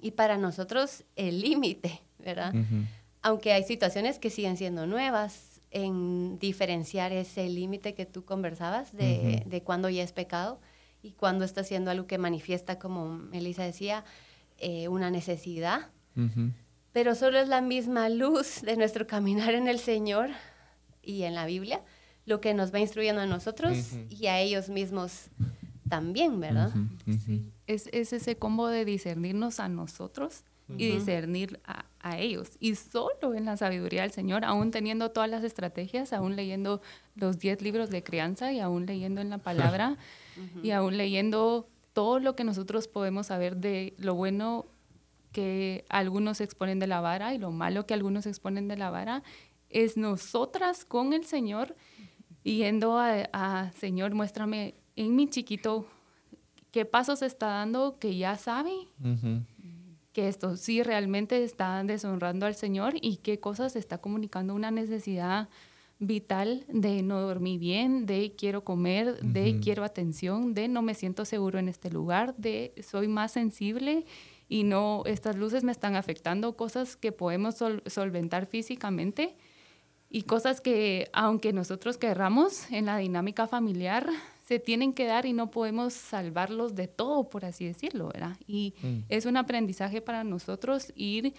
y 0.00 0.12
para 0.12 0.38
nosotros 0.38 1.02
el 1.16 1.40
límite, 1.40 2.00
¿verdad? 2.20 2.54
Aunque 3.20 3.52
hay 3.52 3.64
situaciones 3.64 4.20
que 4.20 4.30
siguen 4.30 4.56
siendo 4.56 4.86
nuevas 4.86 5.60
en 5.72 6.38
diferenciar 6.38 7.10
ese 7.10 7.48
límite 7.48 7.94
que 7.94 8.06
tú 8.06 8.24
conversabas 8.24 8.92
de, 8.92 9.42
de 9.44 9.62
cuando 9.64 9.88
ya 9.88 10.04
es 10.04 10.12
pecado 10.12 10.60
y 11.02 11.10
cuando 11.10 11.44
está 11.44 11.62
haciendo 11.62 11.90
algo 11.90 12.06
que 12.06 12.16
manifiesta, 12.16 12.78
como 12.78 13.22
Elisa 13.32 13.64
decía, 13.64 14.04
eh, 14.62 14.88
una 14.88 15.10
necesidad. 15.10 15.90
Pero 16.92 17.14
solo 17.14 17.38
es 17.38 17.48
la 17.48 17.60
misma 17.60 18.08
luz 18.08 18.62
de 18.62 18.76
nuestro 18.76 19.06
caminar 19.06 19.54
en 19.54 19.66
el 19.66 19.78
Señor 19.78 20.30
y 21.02 21.22
en 21.22 21.34
la 21.34 21.46
Biblia 21.46 21.82
lo 22.26 22.40
que 22.40 22.54
nos 22.54 22.72
va 22.72 22.78
instruyendo 22.78 23.20
a 23.20 23.26
nosotros 23.26 23.76
y 24.08 24.26
a 24.26 24.38
ellos 24.40 24.68
mismos 24.68 25.30
también, 25.88 26.38
¿verdad? 26.38 26.72
Sí. 27.26 27.50
Es, 27.66 27.88
ese 27.92 28.36
combo 28.36 28.68
de 28.68 28.84
discernirnos 28.84 29.58
a 29.58 29.68
nosotros 29.68 30.44
y 30.76 30.92
discernir 30.92 31.60
a, 31.64 31.84
ellos. 32.18 32.50
Y 32.58 32.74
solo 32.74 33.34
en 33.34 33.44
la 33.44 33.56
sabiduría 33.56 34.02
del 34.02 34.10
Señor, 34.10 34.44
aún 34.44 34.70
teniendo 34.70 35.10
todas 35.10 35.30
las 35.30 35.44
estrategias, 35.44 36.12
aún 36.12 36.34
leyendo 36.34 36.82
los 37.14 37.38
diez 37.38 37.62
libros 37.62 37.90
de 37.90 38.02
crianza 38.02 38.52
y 38.52 38.58
aún 38.58 38.86
leyendo 38.86 39.20
en 39.20 39.30
la 39.30 39.38
palabra 39.38 39.96
y 40.62 40.72
aún 40.72 40.96
leyendo 40.96 41.68
todo 41.92 42.18
lo 42.18 42.34
que 42.36 42.44
nosotros 42.44 42.88
podemos 42.88 43.26
saber 43.26 43.56
de 43.56 43.94
lo 43.98 44.14
bueno 44.14 44.66
que 45.32 45.84
algunos 45.88 46.40
exponen 46.40 46.78
de 46.78 46.86
la 46.86 47.00
vara 47.00 47.34
y 47.34 47.38
lo 47.38 47.50
malo 47.50 47.86
que 47.86 47.94
algunos 47.94 48.26
exponen 48.26 48.68
de 48.68 48.76
la 48.76 48.90
vara, 48.90 49.22
es 49.70 49.96
nosotras 49.96 50.84
con 50.84 51.12
el 51.12 51.24
Señor 51.24 51.74
yendo 52.42 52.98
a, 52.98 53.72
Señor, 53.72 54.14
muéstrame 54.14 54.74
en 54.96 55.16
mi 55.16 55.28
chiquito 55.28 55.86
qué 56.70 56.84
pasos 56.84 57.22
está 57.22 57.46
dando 57.46 57.98
que 57.98 58.16
ya 58.16 58.36
sabe 58.36 58.72
que 60.12 60.28
esto 60.28 60.56
sí 60.56 60.82
realmente 60.82 61.42
está 61.42 61.82
deshonrando 61.84 62.46
al 62.46 62.54
Señor 62.54 62.94
y 63.00 63.16
qué 63.18 63.40
cosas 63.40 63.76
está 63.76 63.98
comunicando 63.98 64.54
una 64.54 64.70
necesidad 64.70 65.48
vital 66.02 66.64
de 66.68 67.00
no 67.02 67.20
dormir 67.20 67.60
bien, 67.60 68.06
de 68.06 68.34
quiero 68.36 68.64
comer, 68.64 69.20
de 69.20 69.60
quiero 69.60 69.84
atención, 69.84 70.52
de 70.52 70.66
no 70.66 70.82
me 70.82 70.94
siento 70.94 71.24
seguro 71.24 71.60
en 71.60 71.68
este 71.68 71.90
lugar, 71.90 72.34
de 72.36 72.74
soy 72.82 73.06
más 73.06 73.30
sensible 73.30 74.04
y 74.48 74.64
no, 74.64 75.04
estas 75.06 75.36
luces 75.36 75.62
me 75.62 75.70
están 75.70 75.94
afectando, 75.94 76.56
cosas 76.56 76.96
que 76.96 77.12
podemos 77.12 77.54
solventar 77.86 78.46
físicamente 78.46 79.36
y 80.10 80.22
cosas 80.22 80.60
que 80.60 81.08
aunque 81.12 81.52
nosotros 81.52 81.98
querramos 81.98 82.70
en 82.72 82.86
la 82.86 82.96
dinámica 82.96 83.46
familiar, 83.46 84.08
se 84.44 84.58
tienen 84.58 84.92
que 84.94 85.06
dar 85.06 85.24
y 85.24 85.32
no 85.32 85.52
podemos 85.52 85.92
salvarlos 85.92 86.74
de 86.74 86.88
todo, 86.88 87.30
por 87.30 87.44
así 87.44 87.64
decirlo, 87.64 88.08
¿verdad? 88.12 88.36
Y 88.48 88.74
mm. 88.82 89.04
es 89.08 89.24
un 89.24 89.36
aprendizaje 89.36 90.02
para 90.02 90.24
nosotros 90.24 90.92
ir 90.96 91.32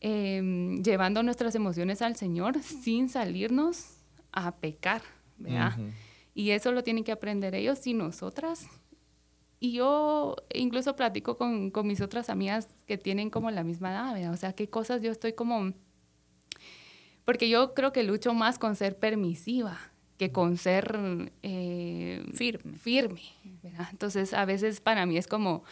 em, 0.00 0.80
llevando 0.84 1.24
nuestras 1.24 1.56
emociones 1.56 2.02
al 2.02 2.14
Señor 2.14 2.62
sin 2.62 3.08
salirnos 3.08 3.95
a 4.36 4.54
pecar, 4.56 5.02
¿verdad? 5.38 5.76
Y 6.34 6.50
eso 6.50 6.70
lo 6.70 6.84
tienen 6.84 7.02
que 7.02 7.10
aprender 7.10 7.54
ellos 7.54 7.84
y 7.86 7.94
nosotras. 7.94 8.68
Y 9.58 9.72
yo 9.72 10.36
incluso 10.54 10.94
platico 10.94 11.38
con, 11.38 11.70
con, 11.70 11.86
mis 11.86 12.02
otras 12.02 12.28
amigas 12.28 12.68
que 12.86 12.98
tienen 12.98 13.30
como 13.30 13.50
la 13.50 13.64
misma 13.64 13.90
edad, 13.90 14.12
¿verdad? 14.12 14.32
O 14.32 14.36
sea, 14.36 14.52
qué 14.52 14.68
cosas 14.68 15.02
yo 15.02 15.10
estoy 15.10 15.32
como... 15.32 15.72
Porque 17.24 17.48
yo 17.48 17.74
creo 17.74 17.92
que 17.92 18.04
lucho 18.04 18.34
más 18.34 18.58
con 18.58 18.76
ser 18.76 18.98
permisiva 18.98 19.78
que 20.18 20.30
con 20.32 20.56
ser 20.56 21.32
eh, 21.42 22.24
firme. 22.32 22.78
firme 22.78 23.22
¿verdad? 23.62 23.88
Entonces, 23.90 24.34
a 24.34 24.44
veces 24.44 24.80
para 24.80 25.06
mí 25.06 25.16
es 25.16 25.26
como, 25.26 25.64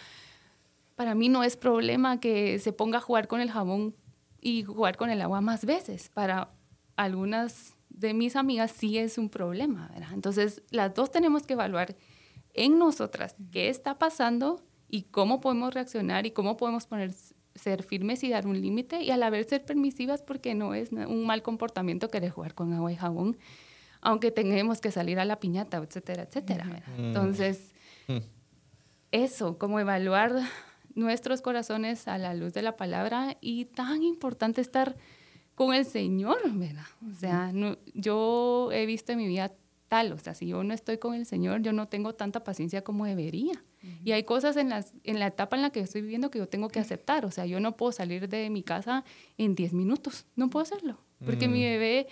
para 0.96 1.14
mí 1.14 1.28
no 1.28 1.44
es 1.44 1.56
problema 1.56 2.20
que 2.20 2.58
se 2.58 2.72
ponga 2.72 2.98
a 2.98 3.00
jugar 3.00 3.28
con 3.28 3.40
el 3.40 3.50
jabón 3.50 3.94
y 4.40 4.62
jugar 4.62 4.96
con 4.96 5.10
el 5.10 5.20
agua 5.22 5.40
más 5.40 5.64
veces. 5.64 6.10
Para 6.12 6.50
algunas 6.96 7.73
de 7.94 8.12
mis 8.12 8.36
amigas 8.36 8.72
sí 8.72 8.98
es 8.98 9.18
un 9.18 9.28
problema, 9.28 9.88
¿verdad? 9.92 10.10
Entonces, 10.12 10.62
las 10.70 10.94
dos 10.94 11.10
tenemos 11.10 11.46
que 11.46 11.52
evaluar 11.52 11.96
en 12.52 12.78
nosotras 12.78 13.36
qué 13.52 13.68
está 13.68 13.98
pasando 13.98 14.64
y 14.88 15.02
cómo 15.04 15.40
podemos 15.40 15.72
reaccionar 15.72 16.26
y 16.26 16.32
cómo 16.32 16.56
podemos 16.56 16.86
poner, 16.86 17.12
ser 17.54 17.82
firmes 17.84 18.24
y 18.24 18.30
dar 18.30 18.46
un 18.46 18.60
límite 18.60 19.02
y 19.02 19.10
a 19.10 19.16
la 19.16 19.30
vez 19.30 19.46
ser 19.46 19.64
permisivas 19.64 20.22
porque 20.22 20.54
no 20.54 20.74
es 20.74 20.90
un 20.92 21.24
mal 21.24 21.42
comportamiento 21.42 22.10
querer 22.10 22.30
jugar 22.30 22.54
con 22.54 22.72
agua 22.72 22.92
y 22.92 22.96
jabón, 22.96 23.38
aunque 24.00 24.32
tengamos 24.32 24.80
que 24.80 24.90
salir 24.90 25.20
a 25.20 25.24
la 25.24 25.38
piñata, 25.38 25.78
etcétera, 25.78 26.24
etcétera. 26.24 26.64
¿verdad? 26.64 26.98
Entonces, 26.98 27.74
mm. 28.08 28.18
eso, 29.12 29.56
como 29.56 29.78
evaluar 29.78 30.32
nuestros 30.94 31.42
corazones 31.42 32.08
a 32.08 32.18
la 32.18 32.34
luz 32.34 32.52
de 32.52 32.62
la 32.62 32.76
palabra 32.76 33.36
y 33.40 33.66
tan 33.66 34.02
importante 34.02 34.60
estar 34.60 34.96
con 35.54 35.74
el 35.74 35.84
Señor, 35.84 36.38
¿verdad? 36.52 36.86
O 37.10 37.14
sea, 37.14 37.52
yo 37.94 38.70
he 38.72 38.86
visto 38.86 39.12
en 39.12 39.18
mi 39.18 39.28
vida 39.28 39.52
tal, 39.88 40.12
o 40.12 40.18
sea, 40.18 40.34
si 40.34 40.48
yo 40.48 40.64
no 40.64 40.74
estoy 40.74 40.98
con 40.98 41.14
el 41.14 41.26
Señor, 41.26 41.62
yo 41.62 41.72
no 41.72 41.88
tengo 41.88 42.14
tanta 42.14 42.42
paciencia 42.42 42.82
como 42.82 43.04
debería. 43.04 43.62
Y 44.02 44.12
hay 44.12 44.24
cosas 44.24 44.56
en, 44.56 44.70
las, 44.70 44.94
en 45.04 45.18
la 45.18 45.26
etapa 45.26 45.56
en 45.56 45.62
la 45.62 45.68
que 45.68 45.80
estoy 45.80 46.00
viviendo 46.00 46.30
que 46.30 46.38
yo 46.38 46.48
tengo 46.48 46.68
que 46.68 46.80
aceptar, 46.80 47.26
o 47.26 47.30
sea, 47.30 47.44
yo 47.44 47.60
no 47.60 47.76
puedo 47.76 47.92
salir 47.92 48.30
de 48.30 48.48
mi 48.48 48.62
casa 48.62 49.04
en 49.36 49.54
10 49.54 49.74
minutos, 49.74 50.26
no 50.36 50.48
puedo 50.48 50.62
hacerlo, 50.62 50.98
porque 51.22 51.48
mi 51.48 51.62
bebé 51.62 52.08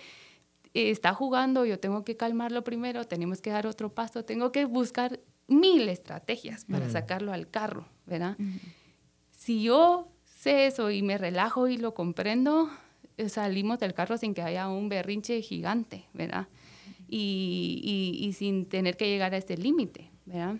está 0.75 1.15
jugando, 1.15 1.65
yo 1.65 1.79
tengo 1.79 2.03
que 2.03 2.15
calmarlo 2.15 2.63
primero, 2.63 3.05
tenemos 3.05 3.41
que 3.41 3.49
dar 3.49 3.65
otro 3.65 3.93
paso, 3.93 4.23
tengo 4.23 4.51
que 4.51 4.65
buscar 4.65 5.19
mil 5.47 5.89
estrategias 5.89 6.65
para 6.65 6.89
sacarlo 6.89 7.33
al 7.33 7.49
carro, 7.49 7.87
¿verdad? 8.05 8.37
Si 9.31 9.63
yo 9.63 10.11
sé 10.25 10.67
eso 10.67 10.91
y 10.91 11.01
me 11.01 11.17
relajo 11.17 11.67
y 11.67 11.77
lo 11.77 11.95
comprendo, 11.95 12.69
salimos 13.27 13.79
del 13.79 13.93
carro 13.93 14.17
sin 14.17 14.33
que 14.33 14.41
haya 14.41 14.67
un 14.69 14.89
berrinche 14.89 15.41
gigante, 15.41 16.05
¿verdad? 16.13 16.47
Y, 17.07 18.17
y, 18.19 18.33
sin 18.33 18.65
tener 18.65 18.97
que 18.97 19.07
llegar 19.07 19.33
a 19.33 19.37
este 19.37 19.55
límite, 19.55 20.09
¿verdad? 20.25 20.55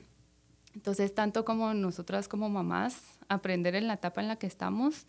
Entonces, 0.75 1.13
tanto 1.13 1.45
como 1.45 1.73
nosotras 1.73 2.27
como 2.27 2.49
mamás, 2.49 3.17
aprender 3.27 3.75
en 3.75 3.87
la 3.87 3.95
etapa 3.95 4.21
en 4.21 4.27
la 4.27 4.35
que 4.35 4.47
estamos 4.47 5.07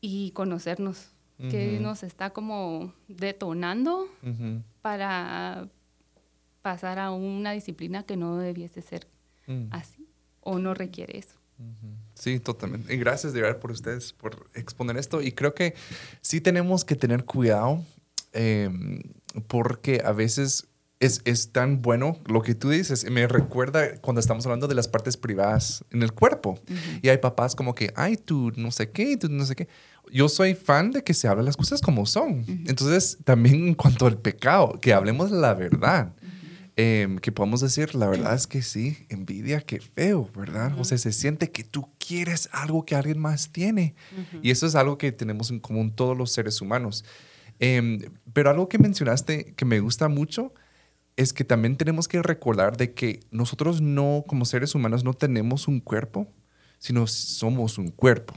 y 0.00 0.32
conocernos, 0.32 1.12
que 1.50 1.80
nos 1.80 2.04
está 2.04 2.30
como 2.30 2.92
detonando 3.08 4.06
para 4.82 5.68
pasar 6.60 7.00
a 7.00 7.10
una 7.10 7.50
disciplina 7.50 8.04
que 8.04 8.16
no 8.16 8.36
debiese 8.36 8.80
ser 8.80 9.08
mm. 9.48 9.66
así 9.70 10.06
o 10.40 10.60
no 10.60 10.74
requiere 10.74 11.18
eso. 11.18 11.36
Sí, 12.22 12.38
totalmente. 12.38 12.94
Y 12.94 12.98
gracias 12.98 13.32
de 13.32 13.40
verdad 13.40 13.58
por 13.58 13.72
ustedes, 13.72 14.12
por 14.12 14.48
exponer 14.54 14.96
esto. 14.96 15.20
Y 15.20 15.32
creo 15.32 15.56
que 15.56 15.74
sí 16.20 16.40
tenemos 16.40 16.84
que 16.84 16.94
tener 16.94 17.24
cuidado 17.24 17.84
em, 18.32 19.02
porque 19.48 20.00
a 20.04 20.12
veces 20.12 20.68
es, 21.00 21.20
es, 21.24 21.50
tan 21.50 21.82
bueno 21.82 22.20
lo 22.26 22.42
que 22.42 22.54
tú 22.54 22.70
dices. 22.70 23.10
Me 23.10 23.26
recuerda 23.26 23.96
cuando 24.00 24.20
estamos 24.20 24.46
hablando 24.46 24.68
de 24.68 24.76
las 24.76 24.86
partes 24.86 25.16
privadas 25.16 25.84
en 25.90 26.04
el 26.04 26.12
cuerpo. 26.12 26.60
Y 27.02 27.08
hay 27.08 27.18
papás 27.18 27.56
como 27.56 27.74
que, 27.74 27.92
ay, 27.96 28.16
tú 28.16 28.52
no 28.54 28.70
sé 28.70 28.92
qué, 28.92 29.16
tú 29.16 29.28
no 29.28 29.44
sé 29.44 29.56
qué. 29.56 29.66
Yo 30.12 30.28
soy 30.28 30.54
fan 30.54 30.92
de 30.92 31.02
que 31.02 31.14
se 31.14 31.26
hablen 31.26 31.46
las 31.46 31.56
cosas 31.56 31.80
como 31.80 32.06
son. 32.06 32.44
Entonces, 32.68 33.18
también 33.24 33.66
en 33.66 33.74
cuanto 33.74 34.06
al 34.06 34.16
pecado, 34.16 34.78
que 34.80 34.92
hablemos 34.92 35.32
la 35.32 35.54
verdad. 35.54 36.14
Em, 36.74 37.18
que 37.18 37.30
podamos 37.30 37.60
decir, 37.60 37.94
la 37.94 38.08
verdad 38.08 38.34
es 38.34 38.46
que 38.46 38.62
sí, 38.62 38.96
envidia, 39.10 39.60
qué 39.60 39.78
feo, 39.78 40.30
¿verdad? 40.34 40.72
O 40.78 40.84
sea, 40.84 40.96
se 40.96 41.12
siente 41.12 41.50
que 41.50 41.64
tú 41.64 41.86
quieres 41.98 42.48
algo 42.50 42.86
que 42.86 42.94
alguien 42.94 43.18
más 43.18 43.52
tiene. 43.52 43.94
Y 44.42 44.50
eso 44.50 44.66
es 44.66 44.74
algo 44.74 44.96
que 44.96 45.12
tenemos 45.12 45.50
en 45.50 45.60
común 45.60 45.94
todos 45.94 46.16
los 46.16 46.32
seres 46.32 46.62
humanos. 46.62 47.04
Em, 47.58 48.00
pero 48.32 48.48
algo 48.48 48.68
que 48.70 48.78
mencionaste 48.78 49.52
que 49.54 49.64
me 49.66 49.80
gusta 49.80 50.08
mucho 50.08 50.54
es 51.16 51.34
que 51.34 51.44
también 51.44 51.76
tenemos 51.76 52.08
que 52.08 52.22
recordar 52.22 52.78
de 52.78 52.94
que 52.94 53.20
nosotros 53.30 53.82
no, 53.82 54.24
como 54.26 54.46
seres 54.46 54.74
humanos, 54.74 55.04
no 55.04 55.12
tenemos 55.12 55.68
un 55.68 55.78
cuerpo, 55.78 56.26
sino 56.78 57.06
somos 57.06 57.76
un 57.76 57.88
cuerpo. 57.88 58.34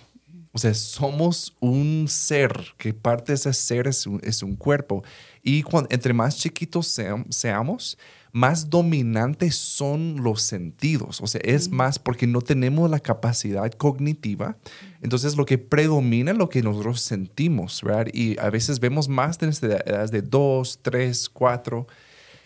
O 0.51 0.57
sea, 0.57 0.73
somos 0.73 1.53
un 1.59 2.05
ser, 2.07 2.73
que 2.77 2.93
parte 2.93 3.33
de 3.33 3.35
ese 3.35 3.51
ser 3.51 3.87
es 3.87 4.07
un, 4.07 4.21
es 4.23 4.41
un 4.41 4.55
cuerpo. 4.55 5.03
Y 5.41 5.63
cuando, 5.63 5.89
entre 5.91 6.13
más 6.13 6.37
chiquitos 6.37 6.87
seamos, 7.29 7.97
más 8.35 8.69
dominantes 8.69 9.55
son 9.55 10.17
los 10.21 10.41
sentidos. 10.41 11.21
O 11.21 11.27
sea, 11.27 11.39
es 11.45 11.71
más 11.71 11.99
porque 11.99 12.27
no 12.27 12.41
tenemos 12.41 12.89
la 12.89 12.99
capacidad 12.99 13.71
cognitiva. 13.71 14.57
Entonces, 15.01 15.37
lo 15.37 15.45
que 15.45 15.57
predomina 15.57 16.31
es 16.31 16.37
lo 16.37 16.49
que 16.49 16.61
nosotros 16.61 16.99
sentimos, 16.99 17.81
¿verdad? 17.81 18.07
Y 18.13 18.37
a 18.37 18.49
veces 18.49 18.81
vemos 18.81 19.07
más 19.07 19.39
desde 19.39 19.67
edades 19.89 20.11
de 20.11 20.21
dos, 20.21 20.79
tres, 20.81 21.29
cuatro, 21.29 21.87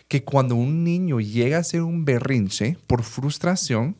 que 0.06 0.22
cuando 0.22 0.54
un 0.54 0.84
niño 0.84 1.18
llega 1.18 1.58
a 1.58 1.64
ser 1.64 1.82
un 1.82 2.04
berrinche 2.04 2.78
por 2.86 3.02
frustración, 3.02 3.96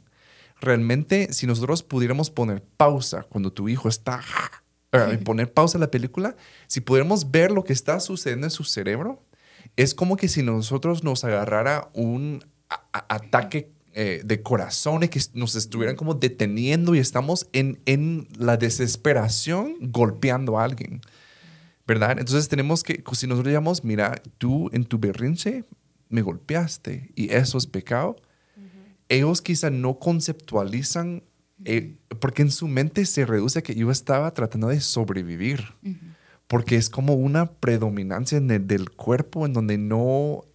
realmente 0.60 1.32
si 1.32 1.48
nosotros 1.48 1.82
pudiéramos 1.82 2.30
poner 2.30 2.62
pausa 2.76 3.24
cuando 3.24 3.52
tu 3.52 3.68
hijo 3.68 3.88
está 3.88 4.22
y 5.12 5.16
poner 5.16 5.52
pausa 5.52 5.76
a 5.76 5.80
la 5.80 5.90
película, 5.90 6.36
si 6.68 6.80
pudiéramos 6.80 7.32
ver 7.32 7.50
lo 7.50 7.64
que 7.64 7.72
está 7.72 7.98
sucediendo 7.98 8.46
en 8.46 8.52
su 8.52 8.62
cerebro, 8.62 9.24
es 9.82 9.94
como 9.94 10.16
que 10.16 10.28
si 10.28 10.42
nosotros 10.42 11.04
nos 11.04 11.24
agarrara 11.24 11.90
un 11.94 12.44
ataque 12.92 13.72
eh, 13.94 14.20
de 14.24 14.42
corazón 14.42 15.02
y 15.02 15.08
que 15.08 15.20
nos 15.32 15.56
estuvieran 15.56 15.96
como 15.96 16.14
deteniendo 16.14 16.94
y 16.94 16.98
estamos 16.98 17.48
en, 17.52 17.80
en 17.86 18.28
la 18.36 18.58
desesperación 18.58 19.76
golpeando 19.80 20.58
a 20.58 20.64
alguien. 20.64 21.00
¿Verdad? 21.86 22.18
Entonces 22.18 22.48
tenemos 22.48 22.84
que, 22.84 23.02
si 23.14 23.26
nosotros 23.26 23.48
digamos, 23.48 23.82
mira, 23.82 24.22
tú 24.36 24.68
en 24.72 24.84
tu 24.84 24.98
berrinche 24.98 25.64
me 26.10 26.20
golpeaste 26.20 27.10
y 27.16 27.32
eso 27.32 27.56
es 27.56 27.66
pecado, 27.66 28.16
ellos 29.08 29.40
quizá 29.40 29.70
no 29.70 29.98
conceptualizan, 29.98 31.24
eh, 31.64 31.96
porque 32.20 32.42
en 32.42 32.50
su 32.50 32.68
mente 32.68 33.06
se 33.06 33.24
reduce 33.24 33.58
a 33.58 33.62
que 33.62 33.74
yo 33.74 33.90
estaba 33.90 34.32
tratando 34.34 34.68
de 34.68 34.80
sobrevivir, 34.80 35.64
porque 36.50 36.74
es 36.74 36.90
como 36.90 37.14
una 37.14 37.52
predominancia 37.52 38.40
del 38.40 38.90
cuerpo 38.90 39.46
en 39.46 39.52
donde 39.52 39.78
no, 39.78 40.46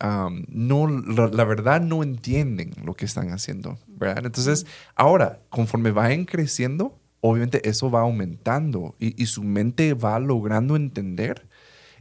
no 0.50 0.88
la, 0.90 1.46
verdad 1.46 1.80
no 1.80 2.04
entienden 2.04 2.74
lo 2.84 2.96
que 2.96 3.06
están 3.06 3.30
haciendo, 3.30 3.80
¿verdad? 3.88 4.26
Entonces, 4.26 4.66
ahora, 4.96 5.40
conforme 5.48 5.92
vayan 5.92 6.26
creciendo, 6.26 7.00
obviamente 7.22 7.70
eso 7.70 7.90
va 7.90 8.02
aumentando 8.02 8.94
y, 9.00 9.26
su 9.26 9.42
mente 9.42 9.94
va 9.94 10.20
logrando 10.20 10.76
entender. 10.76 11.48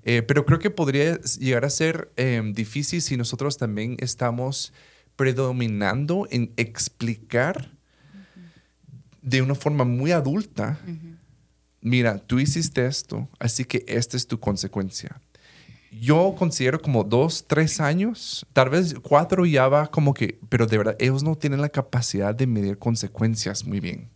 Eh, 0.02 0.22
pero 0.22 0.44
creo 0.44 0.58
que 0.58 0.70
podría 0.70 1.20
llegar 1.20 1.64
a 1.64 1.70
ser 1.70 2.10
em, 2.16 2.52
difícil 2.52 3.00
si 3.00 3.16
nosotros 3.16 3.58
también 3.58 3.96
estamos 4.00 4.72
predominando 5.14 6.26
en 6.32 6.52
explicar 6.56 7.70
de 9.22 9.40
una 9.40 9.54
forma 9.54 9.84
muy 9.84 10.10
adulta, 10.10 10.80
mira, 11.84 12.18
tú 12.18 12.40
hiciste 12.40 12.86
esto, 12.86 13.28
así 13.38 13.64
que 13.64 13.84
esta 13.86 14.16
es 14.16 14.26
tu 14.26 14.40
consecuencia. 14.40 15.20
Yo 15.92 16.34
considero 16.36 16.80
como 16.80 17.04
dos, 17.04 17.44
tres 17.46 17.78
años, 17.78 18.44
tal 18.52 18.70
vez 18.70 18.96
cuatro 19.00 19.46
ya 19.46 19.68
va 19.68 19.86
como 19.86 20.12
que, 20.12 20.40
pero 20.48 20.66
de 20.66 20.78
verdad, 20.78 20.96
ellos 20.98 21.22
no 21.22 21.36
tienen 21.36 21.60
la 21.60 21.68
capacidad 21.68 22.34
de 22.34 22.48
medir 22.48 22.78
consecuencias 22.78 23.64
muy 23.64 23.78
bien. 23.78 24.08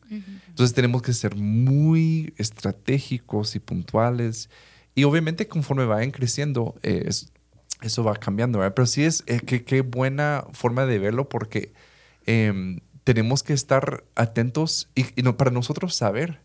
Entonces 0.48 0.74
tenemos 0.74 1.02
que 1.02 1.12
ser 1.12 1.36
muy 1.36 2.34
estratégicos 2.36 3.54
y 3.54 3.60
puntuales. 3.60 4.50
Y 4.96 5.04
obviamente 5.04 5.46
conforme 5.46 5.84
vayan 5.84 6.10
creciendo, 6.10 6.74
eh, 6.82 7.08
eso 7.82 8.02
va 8.02 8.16
cambiando, 8.16 8.58
¿verdad? 8.58 8.74
Pero 8.74 8.86
sí 8.86 9.04
es, 9.04 9.22
eh, 9.26 9.40
qué 9.40 9.80
buena 9.82 10.46
forma 10.52 10.86
de 10.86 10.98
verlo 10.98 11.28
porque 11.28 11.72
em, 12.26 12.80
tenemos 13.04 13.42
que 13.42 13.52
estar 13.52 14.04
atentos 14.16 14.88
y, 14.94 15.22
no, 15.22 15.36
para 15.36 15.50
nosotros 15.50 15.94
saber. 15.94 16.40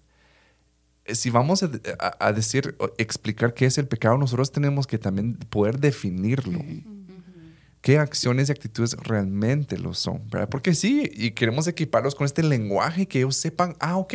Eh, 1.05 1.15
si 1.15 1.29
vamos 1.29 1.63
a, 1.63 2.31
decir, 2.31 2.77
explicar 2.97 3.53
qué 3.53 3.65
es 3.65 3.77
el 3.77 3.87
pecado, 3.87 4.17
nosotros 4.17 4.51
tenemos 4.51 4.87
que 4.87 4.97
también 4.97 5.35
poder 5.35 5.79
definirlo. 5.79 6.59
¿Qué 7.81 7.97
acciones 7.99 8.47
y 8.47 8.53
actitudes 8.53 8.95
realmente 8.95 9.77
lo 9.77 9.93
son? 9.93 10.21
¿verdad? 10.29 10.47
Porque 10.47 10.73
sí, 10.73 11.09
y 11.13 11.31
queremos 11.31 11.67
equiparlos 11.67 12.15
con 12.15 12.23
este 12.23 12.41
lenguaje 12.41 13.07
que 13.07 13.19
ellos 13.19 13.35
sepan, 13.35 13.75
ah, 13.81 13.97
ok, 13.97 14.13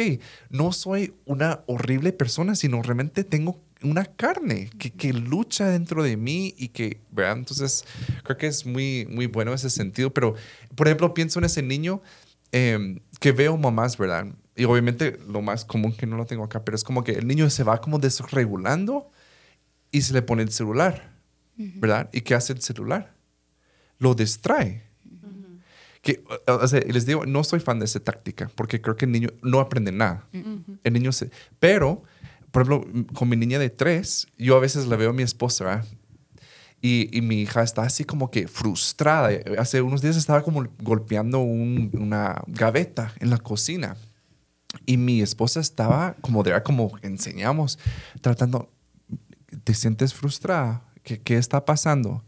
no 0.48 0.72
soy 0.72 1.14
una 1.27 1.64
horrible 1.66 2.12
persona, 2.14 2.55
sino 2.55 2.81
realmente 2.83 3.24
tengo 3.24 3.61
una 3.83 4.07
carne 4.07 4.70
que, 4.79 4.90
que, 4.90 5.12
lucha 5.12 5.68
dentro 5.68 6.03
de 6.03 6.16
mí 6.16 6.55
y 6.57 6.68
que, 6.68 7.03
¿verdad? 7.11 7.37
Entonces, 7.38 7.85
creo 8.24 8.38
que 8.38 8.46
es 8.46 8.64
muy, 8.64 9.07
muy 9.11 9.27
bueno 9.27 9.53
ese 9.53 9.68
sentido. 9.68 10.14
Pero, 10.14 10.35
por 10.74 10.88
ejemplo, 10.88 11.12
pienso 11.12 11.38
en 11.38 11.44
ese 11.44 11.62
niño 11.62 12.01
em, 12.53 13.01
que 13.20 13.33
veo 13.33 13.59
mamás, 13.59 13.98
¿verdad? 13.98 14.29
Y 14.59 14.64
obviamente 14.64 15.18
lo 15.29 15.40
más 15.40 15.64
común 15.64 15.92
que 15.92 16.07
no 16.07 16.16
lo 16.16 16.27
tengo 16.27 16.44
acá, 16.44 16.64
pero 16.64 16.75
es 16.75 16.85
como 16.85 17.05
que 17.05 17.12
el 17.12 17.27
niño 17.27 17.49
se 17.49 17.62
va 17.62 17.81
como 17.81 17.99
desregulando 17.99 19.11
y 19.92 20.03
se 20.03 20.12
le 20.12 20.21
pone 20.21 20.42
el 20.42 20.51
celular, 20.51 21.12
¿verdad? 21.57 22.11
¿Y 22.12 22.23
qué 22.23 22.35
hace 22.35 22.53
el 22.53 22.61
celular? 22.61 23.14
Lo 23.99 24.14
distrae. 24.14 24.83
Que, 26.03 26.23
o 26.47 26.68
sea, 26.68 26.81
les 26.81 27.07
digo, 27.07 27.25
no 27.25 27.44
soy 27.44 27.61
fan 27.61 27.79
de 27.79 27.85
esa 27.85 28.01
táctica 28.01 28.51
porque 28.55 28.81
creo 28.81 28.97
que 28.97 29.05
el 29.05 29.12
niño 29.12 29.31
no 29.42 29.61
aprende 29.61 29.92
nada. 29.92 30.27
El 30.85 30.92
niño 30.92 31.12
se... 31.12 31.31
Pero 31.59 32.03
por 32.51 32.62
ejemplo, 32.62 33.07
con 33.14 33.29
mi 33.29 33.37
niña 33.37 33.59
de 33.59 33.71
tres, 33.71 34.27
yo 34.38 34.57
a 34.57 34.61
veces 34.61 34.87
la 34.87 34.97
veo 34.97 35.11
a 35.11 35.12
mi 35.12 35.23
esposa, 35.23 35.85
Y, 36.81 37.09
y, 37.16 37.23
mi 37.23 37.42
hija 37.42 37.62
está 37.62 37.83
así 37.83 38.05
como 38.05 38.31
que 38.31 38.47
frustrada. 38.47 39.31
Hace 39.59 39.83
unos 39.83 40.01
días 40.01 40.16
estaba 40.16 40.42
como 40.42 40.64
golpeando 40.81 41.40
una 41.40 42.42
gaveta 42.47 43.12
en 43.18 43.31
la 43.31 43.38
cocina. 43.38 43.97
Y 44.88 44.96
mi 44.96 45.20
esposa 45.20 45.61
estaba 45.61 46.14
como 46.22 46.42
de 46.42 46.62
como 46.62 46.90
enseñamos, 47.03 47.79
tratando, 48.22 48.72
¿te 49.64 49.74
sientes 49.74 50.14
frustrada? 50.14 50.83
¿Qué, 51.03 51.20
¿Qué, 51.20 51.37
está 51.37 51.64
pasando? 51.64 52.24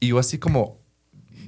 Y 0.00 0.08
yo 0.08 0.18
así 0.18 0.38
como, 0.38 0.80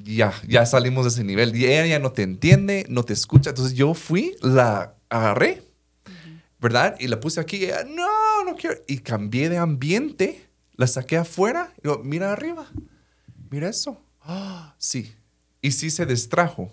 ya, 0.04 0.32
ya 0.46 0.64
salimos 0.64 1.04
de 1.04 1.08
ese 1.08 1.24
nivel. 1.24 1.56
Y 1.56 1.64
ella 1.64 1.86
ya 1.86 1.98
no 1.98 2.12
te 2.12 2.22
entiende, 2.22 2.86
no 2.88 3.02
te 3.02 3.12
escucha. 3.12 3.50
Entonces 3.50 3.74
yo 3.74 3.94
fui, 3.94 4.36
la 4.42 4.94
agarré 5.08 5.64
¿verdad? 6.64 6.96
Y 6.98 7.08
la 7.08 7.20
puse 7.20 7.40
aquí, 7.40 7.58
y 7.58 7.64
ella, 7.64 7.84
no, 7.84 8.42
no 8.42 8.56
quiero. 8.56 8.76
Y 8.86 9.00
cambié 9.00 9.50
de 9.50 9.58
ambiente, 9.58 10.48
la 10.76 10.86
saqué 10.86 11.18
afuera, 11.18 11.74
y 11.76 11.82
digo, 11.82 12.00
mira 12.02 12.32
arriba, 12.32 12.66
mira 13.50 13.68
eso. 13.68 14.00
Ah, 14.22 14.74
sí. 14.78 15.14
Y 15.60 15.72
sí 15.72 15.90
se 15.90 16.06
distrajo. 16.06 16.72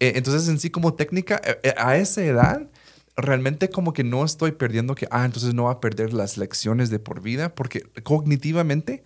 Eh, 0.00 0.14
entonces, 0.14 0.48
en 0.48 0.58
sí, 0.58 0.70
como 0.70 0.94
técnica, 0.94 1.42
eh, 1.44 1.58
eh, 1.62 1.74
a 1.76 1.98
esa 1.98 2.24
edad, 2.24 2.70
realmente 3.16 3.70
como 3.70 3.92
que 3.92 4.04
no 4.04 4.24
estoy 4.24 4.52
perdiendo 4.52 4.94
que, 4.94 5.06
ah, 5.10 5.24
entonces 5.24 5.54
no 5.54 5.64
va 5.64 5.72
a 5.72 5.80
perder 5.80 6.12
las 6.12 6.36
lecciones 6.36 6.90
de 6.90 6.98
por 6.98 7.20
vida, 7.20 7.54
porque 7.54 7.82
cognitivamente 8.02 9.04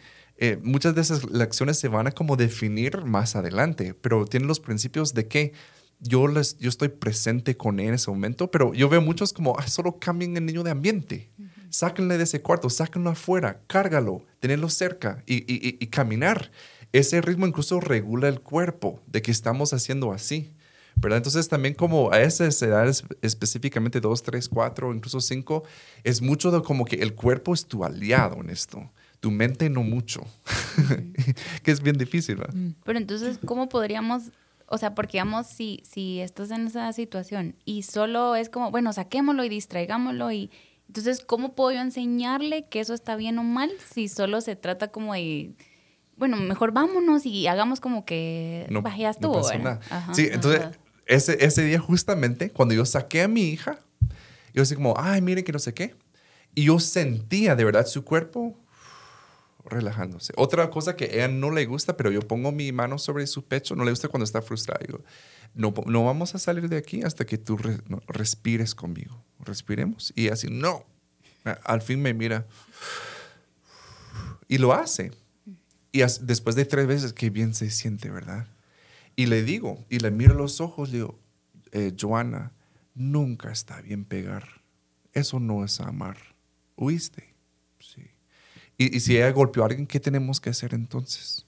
muchas 0.63 0.95
de 0.95 1.01
esas 1.01 1.25
lecciones 1.31 1.79
se 1.79 1.89
van 1.89 2.07
a 2.07 2.13
como 2.13 2.37
definir 2.37 3.05
más 3.07 3.37
adelante, 3.37 3.95
pero 3.95 4.27
tienen 4.27 4.47
los 4.47 4.61
principios 4.61 5.15
de 5.15 5.29
que 5.29 5.53
yo, 6.01 6.29
les, 6.29 6.59
yo 6.59 6.69
estoy 6.69 6.89
presente 6.89 7.57
con 7.57 7.81
él 7.81 7.89
en 7.89 7.95
ese 7.95 8.11
momento, 8.11 8.51
pero 8.51 8.75
yo 8.75 8.89
veo 8.89 9.01
muchos 9.01 9.33
como, 9.33 9.59
ah, 9.59 9.67
solo 9.67 9.99
cambien 9.99 10.37
el 10.37 10.47
niño 10.47 10.63
de 10.63 10.71
ambiente. 10.71 11.31
Sáquenle 11.71 12.17
de 12.17 12.25
ese 12.25 12.43
cuarto, 12.43 12.71
sáquenlo 12.71 13.11
afuera, 13.11 13.63
cárgalo, 13.67 14.25
tenerlo 14.41 14.69
cerca 14.69 15.23
y, 15.27 15.37
y, 15.53 15.77
y, 15.81 15.87
caminar. 15.89 16.51
Ese 16.93 17.21
ritmo 17.21 17.47
incluso 17.47 17.81
regula 17.81 18.29
el 18.29 18.41
cuerpo 18.41 19.03
de 19.07 19.23
que 19.23 19.31
estamos 19.31 19.73
haciendo 19.73 20.13
así. 20.13 20.55
¿Verdad? 20.97 21.19
Entonces 21.19 21.49
también 21.49 21.75
como 21.75 22.13
a 22.13 22.21
esas 22.21 22.61
edades 22.63 23.05
específicamente 23.23 24.01
2, 24.01 24.23
3, 24.23 24.49
4, 24.49 24.95
incluso 24.95 25.21
5, 25.21 25.63
es 26.05 26.23
mucho 26.23 26.51
de 26.51 26.63
como 26.63 26.85
que 26.85 26.97
el 26.97 27.15
cuerpo 27.15 27.55
es 27.55 27.67
tu 27.67 27.85
aliado 27.85 28.41
en 28.41 28.51
esto, 28.51 28.91
tu 29.21 29.31
mente 29.31 29.71
no 29.71 29.83
mucho, 29.83 30.27
que 31.63 31.71
es 31.71 31.83
bien 31.83 31.99
difícil. 31.99 32.37
¿verdad? 32.37 32.55
Pero 32.85 32.99
entonces, 32.99 33.39
¿cómo 33.45 33.69
podríamos 33.69 34.25
o 34.69 34.79
sea, 34.79 34.95
porque 34.97 35.13
digamos, 35.13 35.47
si, 35.47 35.81
si 35.89 36.21
estás 36.21 36.51
en 36.51 36.67
esa 36.67 36.93
situación 36.93 37.55
y 37.65 37.85
solo 37.85 38.35
es 38.35 38.49
como, 38.49 38.73
bueno, 38.73 38.93
saquémoslo 38.93 39.45
y 39.45 39.49
distraigámoslo 39.49 40.33
y 40.33 40.51
entonces, 40.89 41.25
¿cómo 41.25 41.55
puedo 41.55 41.73
yo 41.73 41.81
enseñarle 41.81 42.67
que 42.69 42.81
eso 42.81 42.95
está 42.95 43.17
bien 43.17 43.39
o 43.39 43.43
mal 43.43 43.71
si 43.93 44.09
solo 44.09 44.41
se 44.41 44.55
trata 44.57 44.89
como 44.89 45.15
de, 45.15 45.53
bueno, 46.17 46.37
mejor 46.37 46.73
vámonos 46.73 47.27
y 47.27 47.47
hagamos 47.49 47.81
como 47.81 48.05
que, 48.05 48.67
no, 48.71 48.83
ya 48.97 49.11
estuvo, 49.11 49.43
sí, 50.13 50.29
entonces, 50.31 50.79
ese, 51.07 51.45
ese 51.45 51.63
día 51.63 51.79
justamente, 51.79 52.51
cuando 52.51 52.75
yo 52.75 52.85
saqué 52.85 53.23
a 53.23 53.29
mi 53.29 53.49
hija, 53.49 53.79
yo 54.53 54.63
así 54.63 54.75
como, 54.75 54.95
ay, 54.99 55.21
miren 55.21 55.45
que 55.45 55.53
no 55.53 55.59
sé 55.59 55.73
qué, 55.73 55.95
y 56.55 56.65
yo 56.65 56.79
sentía 56.81 57.55
de 57.55 57.65
verdad 57.65 57.87
su 57.87 58.05
cuerpo 58.05 58.57
relajándose. 59.65 60.33
Otra 60.37 60.71
cosa 60.71 60.97
que 60.97 61.05
a 61.05 61.09
ella 61.09 61.29
no 61.29 61.51
le 61.51 61.67
gusta, 61.67 61.97
pero 61.97 62.11
yo 62.11 62.21
pongo 62.23 62.53
mi 62.53 62.73
mano 62.73 62.99
sobre 62.99 63.27
su 63.27 63.45
pecho, 63.45 63.77
no 63.77 63.85
le 63.85 63.91
gusta 63.91 64.09
cuando 64.09 64.25
está 64.25 64.43
frustrada. 64.43 64.81
Digo, 64.85 65.03
no, 65.55 65.75
no 65.87 66.05
vamos 66.05 66.35
a 66.35 66.39
salir 66.39 66.69
de 66.69 66.77
aquí 66.77 67.03
hasta 67.03 67.25
que 67.25 67.39
tú 67.39 67.59
respires 68.07 68.75
conmigo. 68.75 69.23
Respiremos. 69.41 70.13
Y 70.17 70.29
así, 70.29 70.49
no. 70.51 70.85
Al 71.65 71.83
fin 71.83 72.01
me 72.01 72.15
mira. 72.15 72.47
Y 74.49 74.59
lo 74.59 74.73
hace. 74.73 75.13
Y 75.93 76.01
después 76.23 76.57
de 76.57 76.65
tres 76.65 76.87
veces, 76.87 77.13
qué 77.13 77.31
bien 77.31 77.55
se 77.55 77.71
siente, 77.71 78.11
¿verdad? 78.11 78.47
Y 79.17 79.27
le 79.27 79.43
digo, 79.43 79.85
y 79.89 79.99
le 79.99 80.11
miro 80.11 80.35
los 80.35 80.61
ojos, 80.61 80.91
le 80.91 80.99
digo, 80.99 81.19
eh, 81.73 81.93
Joana, 81.99 82.53
nunca 82.95 83.51
está 83.51 83.81
bien 83.81 84.05
pegar. 84.05 84.47
Eso 85.13 85.41
no 85.41 85.65
es 85.65 85.81
amar. 85.81 86.19
¿Oíste? 86.75 87.35
Sí. 87.79 88.03
Y, 88.77 89.01
si 89.01 89.17
ella 89.17 89.31
golpeó 89.33 89.63
a 89.63 89.67
alguien, 89.67 89.87
¿qué 89.87 89.99
tenemos 89.99 90.41
que 90.41 90.51
hacer 90.51 90.75
entonces? 90.75 91.47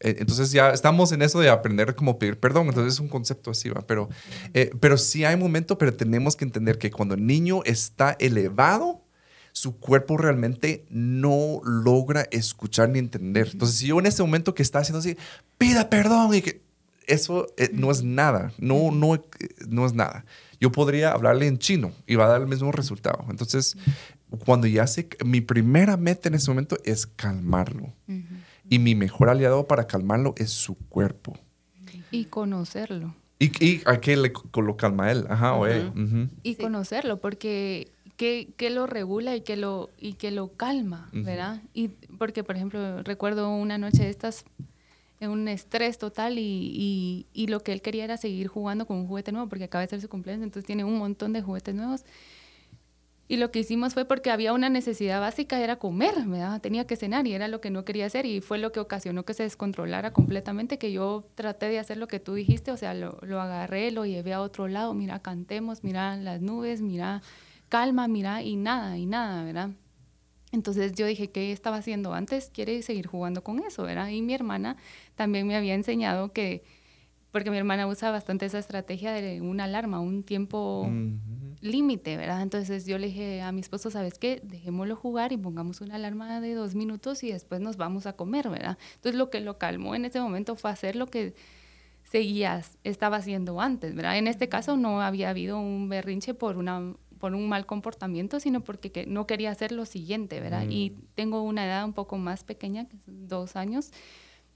Eh, 0.00 0.16
Entonces 0.18 0.50
ya 0.50 0.70
estamos 0.70 1.12
en 1.12 1.20
eso 1.20 1.38
de 1.40 1.50
aprender 1.50 1.94
cómo 1.94 2.18
pedir 2.18 2.40
perdón. 2.40 2.68
Entonces 2.68 2.94
es 2.94 3.00
un 3.00 3.08
concepto 3.08 3.50
así, 3.50 3.68
¿va? 3.68 3.86
Pero, 3.86 4.08
eh, 4.54 4.70
pero 4.80 4.96
sí 4.96 5.24
hay 5.24 5.36
momento, 5.36 5.76
pero 5.76 5.94
tenemos 5.94 6.36
que 6.36 6.44
entender 6.46 6.78
que 6.78 6.90
cuando 6.90 7.14
el 7.14 7.26
niño 7.26 7.62
está 7.64 8.16
elevado, 8.18 9.01
su 9.52 9.78
cuerpo 9.78 10.16
realmente 10.16 10.84
no 10.88 11.60
logra 11.64 12.22
escuchar 12.30 12.88
ni 12.88 12.98
entender. 12.98 13.50
Entonces, 13.52 13.76
si 13.78 13.86
yo 13.88 13.98
en 13.98 14.06
ese 14.06 14.22
momento 14.22 14.54
que 14.54 14.62
está 14.62 14.78
haciendo 14.80 14.98
así, 15.00 15.16
pida 15.58 15.90
perdón 15.90 16.34
y 16.34 16.42
que 16.42 16.62
eso 17.06 17.46
eh, 17.56 17.70
no 17.72 17.90
es 17.90 18.02
nada, 18.02 18.52
no, 18.58 18.90
no, 18.90 19.14
eh, 19.14 19.20
no 19.68 19.84
es 19.86 19.92
nada. 19.92 20.24
Yo 20.60 20.72
podría 20.72 21.12
hablarle 21.12 21.46
en 21.48 21.58
chino 21.58 21.92
y 22.06 22.14
va 22.14 22.26
a 22.26 22.28
dar 22.28 22.40
el 22.40 22.46
mismo 22.48 22.72
resultado. 22.72 23.24
Entonces, 23.28 23.76
cuando 24.44 24.66
ya 24.66 24.86
sé, 24.86 25.08
mi 25.24 25.40
primera 25.40 25.96
meta 25.96 26.28
en 26.28 26.34
ese 26.36 26.50
momento 26.50 26.78
es 26.84 27.06
calmarlo. 27.06 27.92
Y 28.70 28.78
mi 28.78 28.94
mejor 28.94 29.28
aliado 29.28 29.66
para 29.66 29.86
calmarlo 29.86 30.34
es 30.38 30.50
su 30.50 30.76
cuerpo. 30.76 31.36
Y 32.10 32.24
conocerlo. 32.26 33.14
¿Y, 33.38 33.46
y 33.64 33.82
a 33.86 34.00
qué 34.00 34.16
le, 34.16 34.32
lo 34.54 34.76
calma 34.76 35.10
él? 35.10 35.26
Ajá, 35.28 35.54
o 35.54 35.66
ella. 35.66 35.88
Ujú. 35.88 36.28
Y 36.44 36.54
Sí. 36.54 36.62
conocerlo, 36.62 37.20
porque 37.20 37.90
que, 38.16 38.52
que 38.56 38.70
lo 38.70 38.86
regula 38.86 39.34
y 39.34 39.40
que 39.40 39.56
lo, 39.56 39.90
y 39.98 40.14
que 40.14 40.30
lo 40.30 40.52
calma, 40.52 41.08
Ujú. 41.12 41.24
¿verdad? 41.24 41.62
Y 41.74 41.88
porque, 41.88 42.44
por 42.44 42.56
ejemplo, 42.56 43.02
recuerdo 43.02 43.54
una 43.54 43.78
noche 43.78 44.04
de 44.04 44.10
estas, 44.10 44.44
en 45.20 45.30
un 45.30 45.48
estrés 45.48 45.98
total 45.98 46.38
y, 46.38 46.42
y, 46.42 47.26
y 47.32 47.46
lo 47.46 47.60
que 47.60 47.72
él 47.72 47.82
quería 47.82 48.04
era 48.04 48.16
seguir 48.16 48.48
jugando 48.48 48.86
con 48.86 48.96
un 48.98 49.06
juguete 49.06 49.32
nuevo, 49.32 49.48
porque 49.48 49.64
acaba 49.64 49.82
de 49.82 49.88
ser 49.88 50.00
su 50.00 50.08
cumpleaños, 50.08 50.44
entonces 50.44 50.66
tiene 50.66 50.84
un 50.84 50.98
montón 50.98 51.32
de 51.32 51.42
juguetes 51.42 51.74
nuevos. 51.74 52.04
Y 53.28 53.38
lo 53.38 53.50
que 53.50 53.60
hicimos 53.60 53.94
fue 53.94 54.04
porque 54.04 54.30
había 54.30 54.52
una 54.52 54.68
necesidad 54.68 55.18
básica, 55.18 55.58
era 55.58 55.76
comer, 55.76 56.14
¿verdad? 56.26 56.60
Tenía 56.60 56.86
que 56.86 56.96
cenar 56.96 57.26
y 57.26 57.32
era 57.32 57.48
lo 57.48 57.62
que 57.62 57.70
no 57.70 57.82
quería 57.84 58.04
hacer 58.04 58.26
y 58.26 58.42
fue 58.42 58.58
lo 58.58 58.72
que 58.72 58.80
ocasionó 58.80 59.24
que 59.24 59.32
se 59.32 59.44
descontrolara 59.44 60.12
completamente, 60.12 60.76
que 60.76 60.92
yo 60.92 61.24
traté 61.34 61.70
de 61.70 61.78
hacer 61.78 61.96
lo 61.96 62.08
que 62.08 62.20
tú 62.20 62.34
dijiste, 62.34 62.72
o 62.72 62.76
sea, 62.76 62.92
lo, 62.92 63.16
lo 63.22 63.40
agarré, 63.40 63.90
lo 63.90 64.04
llevé 64.04 64.34
a 64.34 64.42
otro 64.42 64.68
lado, 64.68 64.92
mira, 64.92 65.20
cantemos, 65.20 65.82
mira 65.82 66.16
las 66.16 66.42
nubes, 66.42 66.82
mira, 66.82 67.22
calma, 67.72 68.06
mira, 68.06 68.42
y 68.42 68.56
nada, 68.56 68.98
y 68.98 69.06
nada, 69.06 69.44
¿verdad? 69.44 69.70
Entonces 70.52 70.92
yo 70.92 71.06
dije, 71.06 71.30
¿qué 71.30 71.52
estaba 71.52 71.78
haciendo 71.78 72.12
antes? 72.12 72.50
Quiere 72.52 72.82
seguir 72.82 73.06
jugando 73.06 73.42
con 73.42 73.60
eso, 73.60 73.84
¿verdad? 73.84 74.08
Y 74.10 74.20
mi 74.20 74.34
hermana 74.34 74.76
también 75.14 75.46
me 75.46 75.56
había 75.56 75.72
enseñado 75.72 76.34
que, 76.34 76.64
porque 77.30 77.50
mi 77.50 77.56
hermana 77.56 77.86
usa 77.86 78.10
bastante 78.10 78.44
esa 78.44 78.58
estrategia 78.58 79.12
de 79.12 79.40
una 79.40 79.64
alarma, 79.64 80.00
un 80.00 80.22
tiempo 80.22 80.86
límite, 81.62 82.18
¿verdad? 82.18 82.42
Entonces 82.42 82.84
yo 82.84 82.98
le 82.98 83.06
dije 83.06 83.40
a 83.40 83.52
mi 83.52 83.62
esposo, 83.62 83.90
¿sabes 83.90 84.18
qué? 84.18 84.42
Dejémoslo 84.44 84.94
jugar 84.94 85.32
y 85.32 85.38
pongamos 85.38 85.80
una 85.80 85.94
alarma 85.94 86.42
de 86.42 86.52
dos 86.52 86.74
minutos 86.74 87.24
y 87.24 87.32
después 87.32 87.62
nos 87.62 87.78
vamos 87.78 88.04
a 88.04 88.12
comer, 88.12 88.50
¿verdad? 88.50 88.76
Entonces 88.96 89.14
lo 89.14 89.30
que 89.30 89.40
lo 89.40 89.56
calmó 89.56 89.94
en 89.94 90.04
ese 90.04 90.20
momento 90.20 90.56
fue 90.56 90.70
hacer 90.70 90.94
lo 90.94 91.06
que 91.06 91.34
seguías, 92.04 92.76
estaba 92.84 93.16
haciendo 93.16 93.62
antes, 93.62 93.94
¿verdad? 93.94 94.18
En 94.18 94.26
este 94.26 94.50
caso 94.50 94.76
no 94.76 95.00
había 95.00 95.30
habido 95.30 95.58
un 95.58 95.88
berrinche 95.88 96.34
por 96.34 96.58
una 96.58 96.94
por 97.22 97.36
un 97.36 97.48
mal 97.48 97.66
comportamiento, 97.66 98.40
sino 98.40 98.62
porque 98.62 98.90
que 98.90 99.06
no 99.06 99.28
quería 99.28 99.52
hacer 99.52 99.70
lo 99.70 99.86
siguiente, 99.86 100.40
¿verdad? 100.40 100.64
Y 100.68 100.96
tengo 101.14 101.42
una 101.42 101.64
edad 101.64 101.84
un 101.84 101.92
poco 101.92 102.18
más 102.18 102.42
pequeña, 102.42 102.88
dos 103.06 103.54
años. 103.54 103.90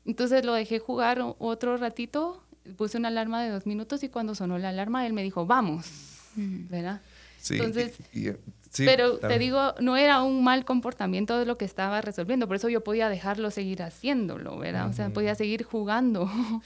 Entonces 0.04 0.44
lo 0.44 0.52
dejé 0.52 0.80
jugar 0.80 1.20
otro 1.38 1.76
ratito, 1.76 2.42
puse 2.76 2.98
una 2.98 3.06
alarma 3.06 3.40
de 3.44 3.50
dos 3.50 3.66
minutos 3.66 4.02
y 4.02 4.08
cuando 4.08 4.34
sonó 4.34 4.58
la 4.58 4.70
alarma 4.70 5.06
él 5.06 5.12
me 5.12 5.22
dijo, 5.22 5.46
vamos, 5.46 5.86
¿verdad? 6.34 7.02
Sí, 7.40 7.54
Entonces, 7.54 7.92
y- 8.12 8.30
y- 8.30 8.32
sí, 8.72 8.84
Pero 8.84 9.18
te 9.18 9.38
digo, 9.38 9.74
no 9.80 9.96
era 9.96 10.22
un 10.22 10.42
mal 10.42 10.64
comportamiento 10.64 11.38
de 11.38 11.46
lo 11.46 11.56
que 11.56 11.64
estaba 11.64 12.00
resolviendo, 12.00 12.48
por 12.48 12.56
eso 12.56 12.68
yo 12.68 12.82
podía 12.82 13.08
dejarlo 13.08 13.52
seguir 13.52 13.84
haciéndolo, 13.84 14.58
¿verdad? 14.58 14.88
O 14.88 14.92
sea, 14.92 15.10
podía 15.10 15.36
seguir 15.36 15.62
jugando. 15.62 16.22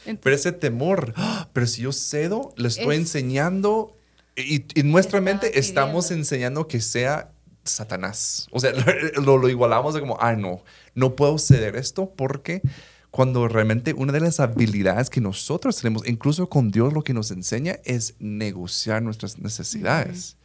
Entonces, 0.06 0.18
Pero 0.22 0.34
ese 0.36 0.52
temor, 0.52 1.12
¡ah! 1.16 1.50
pero 1.52 1.66
si 1.66 1.82
yo 1.82 1.92
cedo, 1.92 2.54
le 2.56 2.68
estoy 2.68 2.94
Es- 2.94 3.00
enseñando 3.02 3.94
y, 4.36 4.64
y 4.78 4.82
nuestra 4.82 5.20
mente 5.20 5.58
estamos 5.58 6.06
pidiendo. 6.06 6.22
enseñando 6.22 6.66
que 6.66 6.80
sea 6.80 7.32
Satanás. 7.64 8.48
O 8.50 8.60
sea, 8.60 8.72
lo, 9.22 9.38
lo 9.38 9.48
igualamos 9.48 9.94
de 9.94 10.00
como, 10.00 10.16
ah, 10.20 10.34
no, 10.34 10.62
no 10.94 11.16
puedo 11.16 11.38
ceder 11.38 11.76
esto 11.76 12.12
porque 12.16 12.62
cuando 13.10 13.48
realmente 13.48 13.92
una 13.92 14.12
de 14.12 14.20
las 14.20 14.40
habilidades 14.40 15.10
que 15.10 15.20
nosotros 15.20 15.76
tenemos, 15.76 16.06
incluso 16.06 16.48
con 16.48 16.70
Dios, 16.70 16.92
lo 16.92 17.02
que 17.02 17.12
nos 17.12 17.30
enseña 17.30 17.78
es 17.84 18.14
negociar 18.18 19.02
nuestras 19.02 19.38
necesidades. 19.38 20.36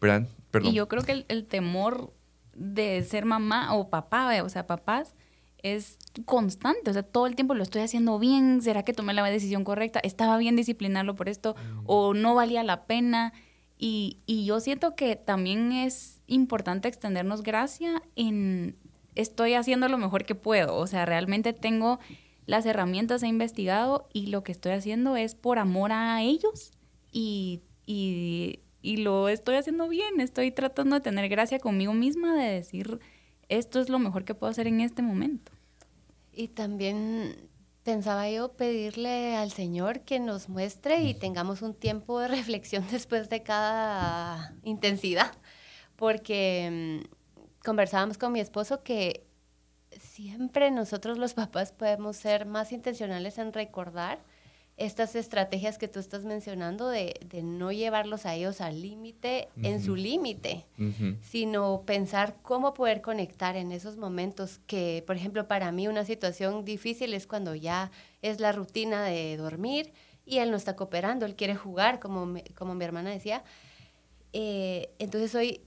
¿Verdad? 0.00 0.26
Perdón. 0.50 0.72
Y 0.72 0.74
yo 0.74 0.88
creo 0.88 1.02
que 1.02 1.12
el, 1.12 1.26
el 1.28 1.44
temor 1.46 2.12
de 2.54 3.04
ser 3.04 3.24
mamá 3.24 3.74
o 3.74 3.90
papá, 3.90 4.42
o 4.42 4.48
sea, 4.48 4.66
papás, 4.66 5.14
es 5.62 5.98
constante. 6.24 6.90
O 6.90 6.92
sea, 6.92 7.02
todo 7.02 7.26
el 7.26 7.36
tiempo 7.36 7.54
lo 7.54 7.62
estoy 7.62 7.82
haciendo 7.82 8.18
bien. 8.18 8.62
¿Será 8.62 8.84
que 8.84 8.92
tomé 8.92 9.14
la 9.14 9.24
decisión 9.24 9.64
correcta? 9.64 10.00
¿Estaba 10.00 10.38
bien 10.38 10.56
disciplinarlo 10.56 11.14
por 11.14 11.28
esto? 11.28 11.56
¿O 11.84 12.14
no 12.14 12.34
valía 12.34 12.62
la 12.62 12.84
pena? 12.86 13.32
Y, 13.78 14.18
y 14.26 14.44
yo 14.44 14.60
siento 14.60 14.96
que 14.96 15.16
también 15.16 15.72
es 15.72 16.20
importante 16.26 16.88
extendernos 16.88 17.42
gracia 17.42 18.02
en 18.16 18.76
estoy 19.14 19.54
haciendo 19.54 19.88
lo 19.88 19.98
mejor 19.98 20.24
que 20.24 20.34
puedo. 20.34 20.76
O 20.76 20.86
sea, 20.86 21.04
realmente 21.04 21.52
tengo 21.52 21.98
las 22.46 22.64
herramientas, 22.64 23.22
he 23.22 23.28
investigado 23.28 24.08
y 24.12 24.26
lo 24.26 24.42
que 24.42 24.52
estoy 24.52 24.72
haciendo 24.72 25.16
es 25.16 25.34
por 25.34 25.58
amor 25.58 25.92
a 25.92 26.22
ellos 26.22 26.72
y, 27.12 27.60
y, 27.84 28.60
y 28.80 28.98
lo 28.98 29.28
estoy 29.28 29.56
haciendo 29.56 29.88
bien. 29.88 30.20
Estoy 30.20 30.50
tratando 30.50 30.96
de 30.96 31.02
tener 31.02 31.28
gracia 31.28 31.58
conmigo 31.58 31.92
misma 31.92 32.34
de 32.36 32.50
decir, 32.50 33.00
esto 33.48 33.80
es 33.80 33.88
lo 33.88 33.98
mejor 33.98 34.24
que 34.24 34.34
puedo 34.34 34.50
hacer 34.50 34.66
en 34.66 34.80
este 34.80 35.02
momento. 35.02 35.52
Y 36.32 36.48
también 36.48 37.48
pensaba 37.82 38.28
yo 38.28 38.52
pedirle 38.52 39.34
al 39.36 39.50
Señor 39.50 40.00
que 40.00 40.20
nos 40.20 40.48
muestre 40.48 41.02
y 41.02 41.14
tengamos 41.14 41.62
un 41.62 41.74
tiempo 41.74 42.20
de 42.20 42.28
reflexión 42.28 42.84
después 42.90 43.28
de 43.28 43.42
cada 43.42 44.54
intensidad, 44.62 45.32
porque 45.96 47.02
mm, 47.02 47.64
conversábamos 47.64 48.18
con 48.18 48.32
mi 48.32 48.40
esposo 48.40 48.82
que 48.82 49.26
siempre 49.98 50.70
nosotros 50.70 51.18
los 51.18 51.34
papás 51.34 51.72
podemos 51.72 52.16
ser 52.16 52.46
más 52.46 52.72
intencionales 52.72 53.38
en 53.38 53.52
recordar 53.52 54.22
estas 54.78 55.14
estrategias 55.16 55.76
que 55.76 55.88
tú 55.88 55.98
estás 55.98 56.24
mencionando 56.24 56.88
de, 56.88 57.18
de 57.26 57.42
no 57.42 57.72
llevarlos 57.72 58.24
a 58.26 58.34
ellos 58.34 58.60
al 58.60 58.80
límite, 58.80 59.48
en 59.62 59.82
su 59.82 59.96
límite 59.96 60.64
sino 61.22 61.82
pensar 61.84 62.36
cómo 62.42 62.74
poder 62.74 63.00
conectar 63.02 63.56
en 63.56 63.72
esos 63.72 63.96
momentos 63.96 64.60
que, 64.66 65.02
por 65.06 65.16
ejemplo, 65.16 65.48
para 65.48 65.72
mí 65.72 65.88
una 65.88 66.04
situación 66.04 66.64
difícil 66.64 67.12
es 67.12 67.26
cuando 67.26 67.54
ya 67.56 67.90
es 68.22 68.38
la 68.40 68.52
rutina 68.52 69.02
de 69.04 69.36
dormir 69.36 69.92
y 70.24 70.38
él 70.38 70.50
no 70.50 70.56
está 70.56 70.76
cooperando, 70.76 71.26
él 71.26 71.34
quiere 71.36 71.56
jugar, 71.56 71.98
como, 72.00 72.24
me- 72.26 72.44
como 72.56 72.74
mi 72.74 72.84
hermana 72.84 73.10
decía. 73.10 73.42
Eh, 74.32 74.90
entonces 74.98 75.30
soy 75.30 75.62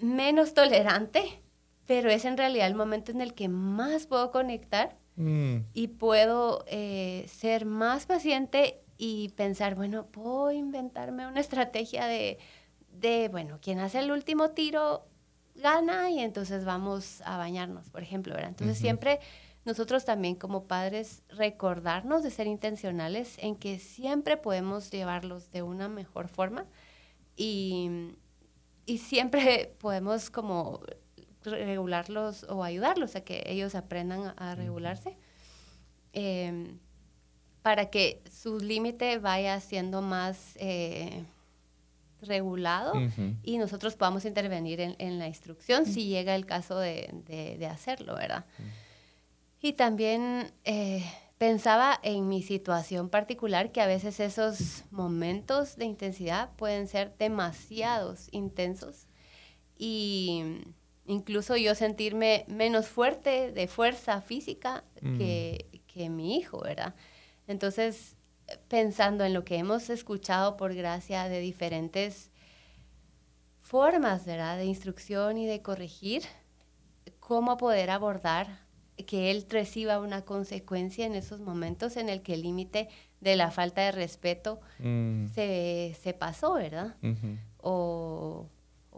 menos 0.00 0.54
tolerante, 0.54 1.42
pero 1.86 2.10
es 2.10 2.24
en 2.24 2.36
realidad 2.36 2.66
el 2.66 2.74
momento 2.74 3.12
en 3.12 3.20
el 3.20 3.34
que 3.34 3.48
más 3.48 4.06
puedo 4.06 4.30
conectar 4.30 4.96
Mm. 5.16 5.66
y 5.74 5.88
puedo 5.88 6.64
eh, 6.66 7.26
ser 7.28 7.66
más 7.66 8.06
paciente 8.06 8.82
y 8.96 9.30
pensar, 9.30 9.74
bueno, 9.74 10.06
puedo 10.06 10.50
inventarme 10.50 11.26
una 11.26 11.40
estrategia 11.40 12.06
de, 12.06 12.38
de, 12.92 13.28
bueno, 13.28 13.58
quien 13.60 13.80
hace 13.80 13.98
el 13.98 14.10
último 14.10 14.50
tiro 14.50 15.06
gana 15.54 16.10
y 16.10 16.20
entonces 16.20 16.64
vamos 16.64 17.22
a 17.24 17.36
bañarnos, 17.36 17.90
por 17.90 18.02
ejemplo, 18.02 18.34
¿verdad? 18.34 18.50
Entonces 18.50 18.78
siempre 18.78 19.20
nosotros 19.64 20.04
también 20.04 20.34
como 20.34 20.64
padres 20.64 21.22
recordarnos 21.28 22.22
de 22.22 22.30
ser 22.30 22.46
intencionales 22.46 23.36
en 23.38 23.56
que 23.56 23.78
siempre 23.78 24.36
podemos 24.36 24.90
llevarlos 24.90 25.50
de 25.50 25.62
una 25.62 25.88
mejor 25.88 26.28
forma 26.28 26.66
y, 27.36 28.14
y 28.86 28.98
siempre 28.98 29.74
podemos 29.78 30.30
como 30.30 30.80
regularlos 31.42 32.44
o 32.48 32.62
ayudarlos 32.64 33.16
a 33.16 33.20
que 33.22 33.42
ellos 33.46 33.74
aprendan 33.74 34.34
a, 34.36 34.54
regularse 34.54 35.16
eh, 36.12 36.74
para 37.62 37.90
que 37.90 38.22
su 38.30 38.58
límite 38.58 39.18
vaya 39.18 39.60
siendo 39.60 40.02
más 40.02 40.56
eh, 40.56 41.24
regulado 42.22 42.92
y 43.42 43.58
nosotros 43.58 43.96
podamos 43.96 44.24
intervenir 44.24 44.80
en, 44.80 44.94
en 44.98 45.18
la 45.18 45.26
instrucción 45.28 45.86
si 45.86 46.06
llega 46.06 46.34
el 46.34 46.44
caso 46.46 46.78
de, 46.78 47.10
de- 47.26 47.56
de 47.58 47.66
hacerlo, 47.66 48.14
¿verdad? 48.14 48.44
Y 49.62 49.74
también 49.74 50.52
eh, 50.64 51.04
pensaba 51.38 51.98
en 52.02 52.28
mi 52.28 52.42
situación 52.42 53.08
particular 53.10 53.72
que 53.72 53.80
a 53.80 53.86
veces 53.86 54.20
esos 54.20 54.84
momentos 54.90 55.76
de 55.76 55.84
intensidad 55.86 56.50
pueden 56.56 56.88
ser 56.88 57.14
demasiados 57.18 58.28
intensos 58.32 59.06
y, 59.78 60.60
incluso 61.06 61.56
yo 61.56 61.74
sentirme 61.74 62.44
menos 62.48 62.86
fuerte 62.86 63.52
de 63.52 63.66
fuerza 63.66 64.20
física 64.20 64.84
que, 65.18 65.66
que 65.86 66.08
mi 66.10 66.36
hijo, 66.36 66.60
¿verdad? 66.60 66.94
Entonces, 67.48 68.16
pensando 68.68 69.24
en 69.24 69.32
lo 69.34 69.44
que 69.44 69.56
hemos 69.56 69.90
escuchado 69.90 70.56
por 70.56 70.74
gracia 70.74 71.28
de 71.28 71.40
diferentes 71.40 72.30
formas, 73.60 74.26
¿verdad? 74.26 74.56
De 74.56 74.64
instrucción 74.64 75.38
y 75.38 75.46
de 75.46 75.62
corregir, 75.62 76.22
cómo 77.18 77.56
poder 77.56 77.90
abordar 77.90 78.60
que 79.06 79.30
él 79.30 79.46
reciba 79.48 79.98
una 79.98 80.22
consecuencia 80.24 81.06
en 81.06 81.14
esos 81.14 81.40
momentos 81.40 81.96
en 81.96 82.08
el 82.08 82.20
que 82.22 82.34
el 82.34 82.42
límite 82.42 82.88
de 83.20 83.36
la 83.36 83.50
falta 83.50 83.82
de 83.82 83.92
respeto 83.92 84.60
Mm. 84.78 85.28
se, 85.34 85.96
se 86.02 86.12
pasó, 86.12 86.54
¿verdad? 86.54 86.96
O, 87.58 88.46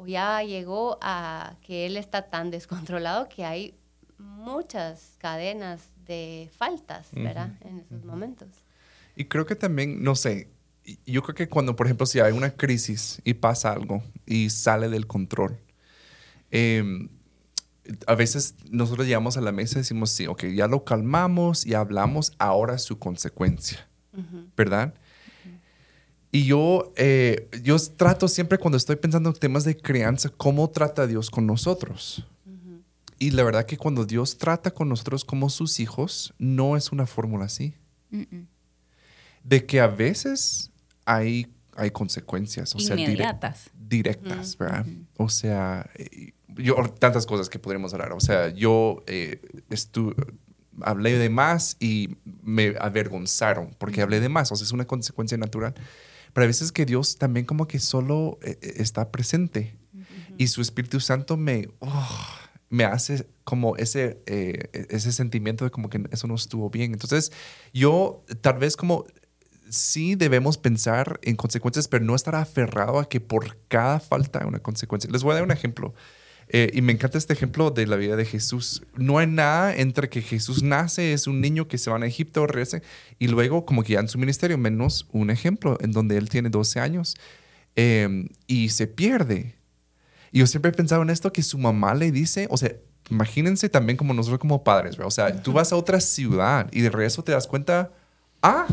o 0.02 0.06
ya 0.06 0.42
llegó 0.42 0.98
a 1.00 1.56
que 1.62 1.86
él 1.86 1.96
está 1.96 2.28
tan 2.28 2.50
descontrolado 2.56 3.28
que 3.28 3.44
hay 3.44 3.74
muchas 4.18 5.14
cadenas 5.18 5.82
de 6.06 6.50
faltas, 6.56 7.08
¿verdad? 7.12 7.50
En 7.62 7.80
esos 7.80 8.04
momentos. 8.04 8.48
Y 9.16 9.26
creo 9.26 9.46
que 9.46 9.54
también, 9.54 10.02
no 10.02 10.14
sé, 10.14 10.48
yo 11.06 11.22
creo 11.22 11.34
que 11.34 11.48
cuando, 11.48 11.76
por 11.76 11.86
ejemplo, 11.86 12.06
si 12.06 12.20
hay 12.20 12.32
una 12.32 12.50
crisis 12.50 13.20
y 13.24 13.34
pasa 13.34 13.72
algo 13.72 14.02
y 14.26 14.50
sale 14.50 14.88
del 14.88 15.06
control, 15.06 15.58
em, 16.50 17.08
a 18.06 18.14
veces 18.14 18.54
nosotros 18.70 19.06
llegamos 19.06 19.36
a 19.36 19.40
la 19.40 19.52
mesa 19.52 19.78
y 19.78 19.82
decimos, 19.82 20.10
sí, 20.10 20.26
ok, 20.26 20.46
ya 20.46 20.66
lo 20.66 20.84
calmamos 20.84 21.66
y 21.66 21.74
hablamos, 21.74 22.32
ahora 22.38 22.78
su 22.78 22.98
consecuencia, 22.98 23.88
¿verdad? 24.56 24.94
Y 26.34 26.46
yo, 26.46 26.92
eh, 26.96 27.48
yo 27.62 27.76
trato 27.78 28.26
siempre 28.26 28.56
cuando 28.58 28.78
estoy 28.78 28.96
pensando 28.96 29.28
en 29.30 29.36
temas 29.36 29.64
de 29.64 29.76
crianza, 29.76 30.30
cómo 30.30 30.70
trata 30.70 31.06
Dios 31.06 31.30
con 31.30 31.46
nosotros. 31.46 32.26
Y 33.18 33.30
la 33.32 33.44
verdad 33.44 33.66
que 33.66 33.76
cuando 33.76 34.04
Dios 34.06 34.36
trata 34.38 34.72
con 34.72 34.88
nosotros 34.88 35.24
como 35.24 35.48
sus 35.50 35.78
hijos, 35.78 36.34
no 36.38 36.76
es 36.76 36.90
una 36.90 37.06
fórmula 37.06 37.44
así 37.44 37.74
de 39.44 39.64
que 39.66 39.80
a 39.80 39.86
veces 39.86 40.70
hay, 41.04 41.52
hay 41.76 41.90
consecuencias, 41.90 42.74
o 42.74 42.78
sea, 42.80 42.96
dire- 42.96 43.04
Inmediatas. 43.12 43.70
directas, 43.88 44.56
¿verdad? 44.58 44.86
O 45.18 45.28
sea, 45.28 45.88
eh, 45.96 46.32
yo, 46.48 46.74
tantas 46.98 47.26
cosas 47.26 47.48
que 47.48 47.58
podríamos 47.58 47.92
hablar. 47.92 48.12
O 48.12 48.20
sea, 48.20 48.48
yo 48.48 49.02
eh, 49.06 49.40
estu- 49.70 50.14
hablé 50.80 51.16
de 51.18 51.28
más 51.28 51.76
y 51.78 52.16
me 52.42 52.74
avergonzaron 52.80 53.74
porque 53.78 54.00
hablé 54.02 54.18
de 54.20 54.28
más, 54.28 54.50
o 54.50 54.56
sea, 54.56 54.64
es 54.64 54.72
una 54.72 54.86
consecuencia 54.86 55.36
natural. 55.38 55.74
Pero 56.32 56.44
a 56.44 56.46
veces 56.46 56.72
que 56.72 56.86
Dios 56.86 57.18
también 57.18 57.46
como 57.46 57.68
que 57.68 57.78
solo 57.78 58.38
eh, 58.42 58.58
eh, 58.62 58.74
está 58.76 59.10
presente 59.10 59.76
y 60.38 60.48
su 60.48 60.62
Espíritu 60.62 60.98
Santo 61.00 61.36
me, 61.36 61.68
oh, 61.80 62.08
me 62.70 62.84
hace 62.84 63.26
como 63.44 63.76
ese, 63.76 64.22
eh, 64.26 64.86
ese 64.90 65.12
sentimiento 65.12 65.64
de 65.64 65.70
como 65.70 65.90
que 65.90 66.02
eso 66.10 66.26
no 66.26 66.34
estuvo 66.34 66.70
bien. 66.70 66.92
Entonces, 66.92 67.32
yo 67.72 68.24
tal 68.40 68.58
vez 68.58 68.76
como 68.76 69.04
sí 69.68 70.14
debemos 70.14 70.58
pensar 70.58 71.18
en 71.22 71.36
consecuencias, 71.36 71.88
pero 71.88 72.04
no 72.04 72.14
estar 72.14 72.34
aferrado 72.34 72.98
a 72.98 73.08
que 73.08 73.20
por 73.20 73.58
cada 73.68 74.00
falta 74.00 74.40
hay 74.40 74.46
una 74.46 74.60
consecuencia. 74.60 75.10
Les 75.10 75.22
voy 75.22 75.32
a 75.32 75.34
dar 75.34 75.44
un 75.44 75.50
ejemplo. 75.50 75.94
Eh, 76.54 76.70
y 76.74 76.82
me 76.82 76.92
encanta 76.92 77.16
este 77.16 77.32
ejemplo 77.32 77.70
de 77.70 77.86
la 77.86 77.96
vida 77.96 78.14
de 78.14 78.26
Jesús. 78.26 78.82
No 78.94 79.16
hay 79.16 79.26
nada 79.26 79.74
entre 79.74 80.10
que 80.10 80.20
Jesús 80.20 80.62
nace, 80.62 81.14
es 81.14 81.26
un 81.26 81.40
niño 81.40 81.66
que 81.66 81.78
se 81.78 81.90
va 81.90 81.96
a 81.96 82.06
Egipto, 82.06 82.46
regresa, 82.46 82.82
y 83.18 83.28
luego 83.28 83.64
como 83.64 83.82
que 83.82 83.94
ya 83.94 84.00
en 84.00 84.08
su 84.08 84.18
ministerio, 84.18 84.58
menos 84.58 85.08
un 85.12 85.30
ejemplo 85.30 85.78
en 85.80 85.92
donde 85.92 86.18
él 86.18 86.28
tiene 86.28 86.50
12 86.50 86.78
años 86.78 87.16
eh, 87.74 88.28
y 88.46 88.68
se 88.68 88.86
pierde. 88.86 89.56
Y 90.30 90.40
yo 90.40 90.46
siempre 90.46 90.70
he 90.70 90.74
pensado 90.74 91.00
en 91.00 91.08
esto, 91.08 91.32
que 91.32 91.42
su 91.42 91.56
mamá 91.56 91.94
le 91.94 92.12
dice, 92.12 92.46
o 92.50 92.58
sea, 92.58 92.76
imagínense 93.08 93.70
también 93.70 93.96
como 93.96 94.12
nosotros 94.12 94.38
como 94.38 94.62
padres, 94.62 94.96
¿verdad? 94.98 95.08
o 95.08 95.10
sea, 95.10 95.42
tú 95.42 95.54
vas 95.54 95.72
a 95.72 95.76
otra 95.76 96.00
ciudad 96.00 96.68
y 96.70 96.82
de 96.82 96.90
regreso 96.90 97.24
te 97.24 97.32
das 97.32 97.46
cuenta, 97.46 97.92
ah, 98.42 98.66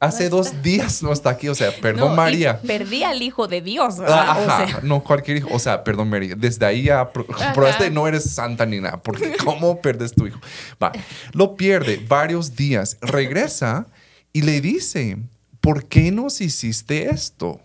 hace 0.00 0.28
dos 0.30 0.62
días 0.62 1.02
no 1.02 1.12
está 1.12 1.30
aquí, 1.30 1.48
o 1.48 1.54
sea, 1.54 1.70
perdón 1.80 2.10
No, 2.10 2.16
María. 2.16 2.60
Perdí 2.60 3.04
al 3.04 3.22
hijo 3.22 3.46
de 3.46 3.60
Dios. 3.60 3.96
Ah, 4.00 4.36
O 4.38 4.50
ajá, 4.50 4.66
sea, 4.66 4.80
no 4.82 5.04
cualquier 5.04 5.36
hijo, 5.36 5.48
o 5.52 5.58
sea, 5.58 5.84
perdón 5.84 6.08
María, 6.10 6.34
desde 6.36 6.66
ahí 6.66 6.84
ya 6.84 7.12
pro- 7.12 7.26
probaste 7.54 7.90
no 7.90 8.08
eres 8.08 8.24
santa 8.24 8.66
ni 8.66 8.80
nada, 8.80 9.02
porque 9.02 9.36
¿cómo 9.44 9.80
perdes 9.80 10.12
tu 10.14 10.26
hijo? 10.26 10.40
Va, 10.82 10.90
lo 11.32 11.54
pierde 11.54 12.04
varios 12.08 12.56
días, 12.56 12.96
regresa 13.02 13.86
y 14.32 14.42
le 14.42 14.60
dice, 14.60 15.18
¿por 15.60 15.84
qué 15.86 16.10
nos 16.10 16.40
hiciste 16.40 17.10
esto? 17.10 17.60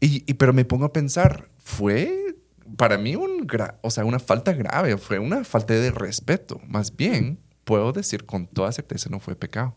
Y, 0.00 0.22
y- 0.30 0.34
pero 0.34 0.52
me 0.52 0.64
pongo 0.64 0.84
a 0.84 0.92
pensar, 0.92 1.48
fue 1.58 2.36
para 2.76 2.96
mí 2.98 3.16
un 3.16 3.46
o 3.82 3.90
sea, 3.90 4.04
una 4.04 4.18
falta 4.20 4.52
grave, 4.52 4.96
fue 4.98 5.18
una 5.18 5.42
falta 5.42 5.74
de 5.74 5.90
respeto. 5.90 6.60
Más 6.68 6.94
bien, 6.94 7.40
puedo 7.64 7.92
decir 7.92 8.24
con 8.26 8.46
toda 8.46 8.70
certeza, 8.72 9.08
no 9.10 9.18
fue 9.20 9.34
pecado. 9.34 9.74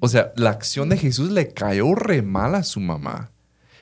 O 0.00 0.08
sea, 0.08 0.32
la 0.36 0.50
acción 0.50 0.88
de 0.88 0.98
Jesús 0.98 1.30
le 1.30 1.48
cayó 1.52 1.94
re 1.94 2.22
mal 2.22 2.54
a 2.54 2.62
su 2.62 2.80
mamá. 2.80 3.30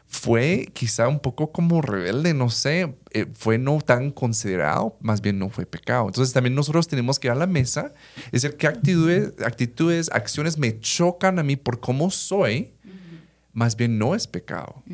Fue 0.09 0.69
quizá 0.73 1.09
un 1.09 1.19
poco 1.19 1.51
como 1.51 1.83
rebelde, 1.83 2.33
no 2.33 2.49
sé, 2.49 2.95
eh, 3.11 3.27
fue 3.35 3.59
no 3.59 3.79
tan 3.81 4.12
considerado, 4.12 4.97
más 5.01 5.21
bien 5.21 5.38
no 5.38 5.49
fue 5.51 5.66
pecado. 5.66 6.07
Entonces 6.07 6.33
también 6.33 6.55
nosotros 6.55 6.87
tenemos 6.87 7.19
que 7.19 7.27
ir 7.27 7.33
a 7.33 7.35
la 7.35 7.49
mesa, 7.49 7.92
es 8.27 8.42
decir, 8.42 8.57
qué 8.57 8.69
actitudes, 8.69 9.33
actitudes, 9.45 10.09
acciones 10.12 10.59
me 10.59 10.79
chocan 10.79 11.40
a 11.40 11.42
mí 11.42 11.57
por 11.57 11.81
cómo 11.81 12.11
soy, 12.11 12.73
más 13.53 13.77
bien 13.77 13.99
no 13.99 14.14
es 14.14 14.29
pecado. 14.29 14.85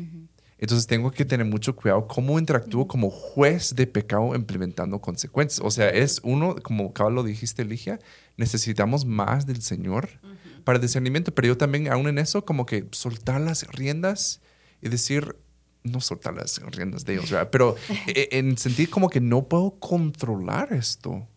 Entonces 0.57 0.87
tengo 0.87 1.11
que 1.11 1.25
tener 1.25 1.45
mucho 1.45 1.75
cuidado 1.75 2.07
cómo 2.07 2.39
interactúo 2.39 2.87
como 2.87 3.09
juez 3.11 3.75
de 3.75 3.85
pecado 3.85 4.33
implementando 4.33 4.99
consecuencias. 4.99 5.63
O 5.63 5.69
sea, 5.69 5.89
es 5.89 6.21
uno, 6.23 6.55
como 6.63 6.91
lo 7.11 7.23
dijiste, 7.23 7.65
Ligia, 7.65 7.99
necesitamos 8.35 9.05
más 9.05 9.45
del 9.45 9.61
Señor 9.61 10.09
para 10.63 10.79
discernimiento, 10.79 11.33
pero 11.33 11.47
yo 11.49 11.57
también 11.57 11.91
aún 11.91 12.07
en 12.07 12.17
eso 12.17 12.45
como 12.45 12.65
que 12.65 12.87
soltar 12.91 13.41
las 13.41 13.67
riendas 13.67 14.41
y 14.81 14.89
decir, 14.89 15.35
no 15.83 15.99
soltar 16.01 16.33
las 16.33 16.59
riendas 16.71 17.03
de 17.05 17.13
Dios, 17.13 17.29
¿verdad? 17.31 17.49
pero 17.51 17.75
e- 18.07 18.29
en 18.31 18.57
sentir 18.57 18.89
como 18.89 19.09
que 19.09 19.19
no 19.21 19.47
puedo 19.47 19.71
controlar 19.79 20.73
esto. 20.73 21.27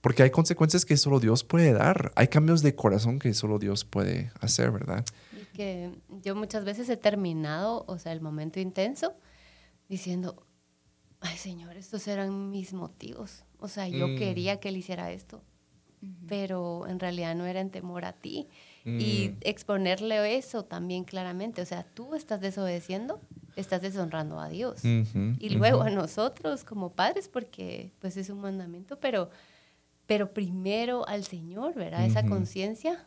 Porque 0.00 0.22
hay 0.22 0.30
consecuencias 0.30 0.84
que 0.84 0.96
solo 0.96 1.18
Dios 1.18 1.42
puede 1.42 1.72
dar. 1.72 2.12
Hay 2.14 2.28
cambios 2.28 2.62
de 2.62 2.74
corazón 2.76 3.18
que 3.18 3.34
solo 3.34 3.58
Dios 3.58 3.84
puede 3.84 4.30
hacer, 4.40 4.70
¿verdad? 4.70 5.04
Y 5.32 5.44
que 5.56 5.90
yo 6.22 6.36
muchas 6.36 6.64
veces 6.64 6.88
he 6.88 6.96
terminado, 6.96 7.84
o 7.88 7.98
sea, 7.98 8.12
el 8.12 8.20
momento 8.20 8.60
intenso, 8.60 9.14
diciendo, 9.88 10.46
ay 11.20 11.36
Señor, 11.36 11.76
estos 11.76 12.06
eran 12.06 12.48
mis 12.50 12.72
motivos. 12.74 13.44
O 13.58 13.66
sea, 13.66 13.88
yo 13.88 14.06
Mm. 14.06 14.16
quería 14.16 14.60
que 14.60 14.68
él 14.68 14.76
hiciera 14.76 15.10
esto, 15.10 15.42
pero 16.28 16.86
en 16.86 17.00
realidad 17.00 17.34
no 17.34 17.46
era 17.46 17.60
en 17.60 17.70
temor 17.70 18.04
a 18.04 18.12
ti. 18.12 18.48
Y 18.84 19.30
Mm. 19.30 19.36
exponerle 19.42 20.36
eso 20.36 20.64
también 20.64 21.04
claramente. 21.04 21.60
O 21.62 21.66
sea, 21.66 21.84
tú 21.84 22.14
estás 22.14 22.40
desobedeciendo, 22.40 23.20
estás 23.56 23.82
deshonrando 23.82 24.40
a 24.40 24.48
Dios. 24.48 24.82
Y 25.38 25.50
luego 25.50 25.82
a 25.82 25.90
nosotros 25.90 26.64
como 26.64 26.92
padres, 26.92 27.28
porque 27.28 27.92
pues 27.98 28.16
es 28.16 28.30
un 28.30 28.40
mandamiento, 28.40 28.98
pero, 29.00 29.30
pero 30.06 30.32
primero 30.32 31.06
al 31.08 31.24
Señor, 31.24 31.74
¿verdad? 31.74 32.06
Esa 32.06 32.24
conciencia 32.24 33.04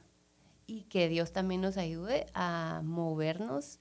y 0.67 0.83
que 0.83 1.09
Dios 1.09 1.31
también 1.31 1.61
nos 1.61 1.77
ayude 1.77 2.27
a 2.33 2.81
movernos 2.83 3.79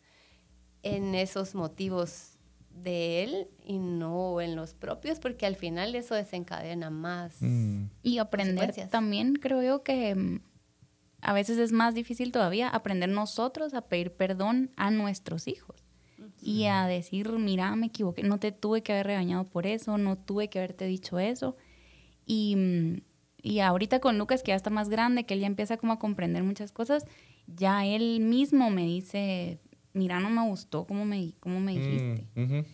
en 0.83 1.15
esos 1.15 1.55
motivos 1.55 2.30
de 2.71 3.23
Él 3.23 3.49
y 3.65 3.79
no 3.79 4.41
en 4.41 4.57
los 4.57 4.75
propios, 4.75 5.19
porque 5.19 5.47
al 5.47 5.57
final 5.57 5.95
eso 5.95 6.15
desencadena 6.15 6.91
más. 6.91 7.37
Mm. 7.41 7.87
Y 8.03 8.19
aprender 8.19 8.73
también, 8.89 9.35
creo 9.35 9.63
yo 9.63 9.83
que 9.83 10.15
mm, 10.15 10.41
a 11.21 11.33
veces 11.33 11.59
es 11.59 11.73
más 11.73 11.95
difícil 11.95 12.33
todavía 12.33 12.69
aprender 12.69 13.09
nosotros 13.09 13.75
a 13.75 13.83
pedir 13.83 14.13
perdón 14.13 14.71
a 14.77 14.91
nuestros 14.91 15.49
hijos. 15.49 15.85
Y 16.43 16.67
a 16.67 16.87
decir, 16.87 17.31
mira, 17.33 17.75
me 17.77 17.87
equivoqué, 17.87 18.23
no 18.23 18.39
te 18.39 18.53
tuve 18.53 18.83
que 18.83 18.93
haber 18.93 19.07
regañado 19.07 19.45
por 19.45 19.67
eso, 19.67 19.99
no 19.99 20.17
tuve 20.17 20.49
que 20.49 20.59
haberte 20.59 20.87
dicho 20.87 21.19
eso. 21.19 21.57
Y, 22.27 22.57
mm, 22.57 23.01
y 23.43 23.61
ahorita 23.61 24.01
con 24.01 24.19
Lucas, 24.19 24.43
que 24.43 24.51
ya 24.51 24.57
está 24.57 24.71
más 24.71 24.89
grande, 24.89 25.25
que 25.25 25.35
él 25.35 25.41
ya 25.41 25.47
empieza 25.47 25.77
como 25.77 25.93
a 25.95 25.99
comprender 25.99 26.43
muchas 26.43 26.73
cosas, 26.73 27.07
ya 27.47 27.85
él 27.87 28.21
mismo 28.21 28.71
me 28.71 28.85
dice, 28.85 29.61
mira, 29.93 30.21
no 30.21 30.31
me 30.31 30.43
gustó 30.49 30.85
cómo 30.85 31.05
me, 31.05 31.33
cómo 31.41 31.61
me 31.61 31.73
dijiste. 31.73 32.25
Mm, 32.35 32.43
ujú. 32.45 32.65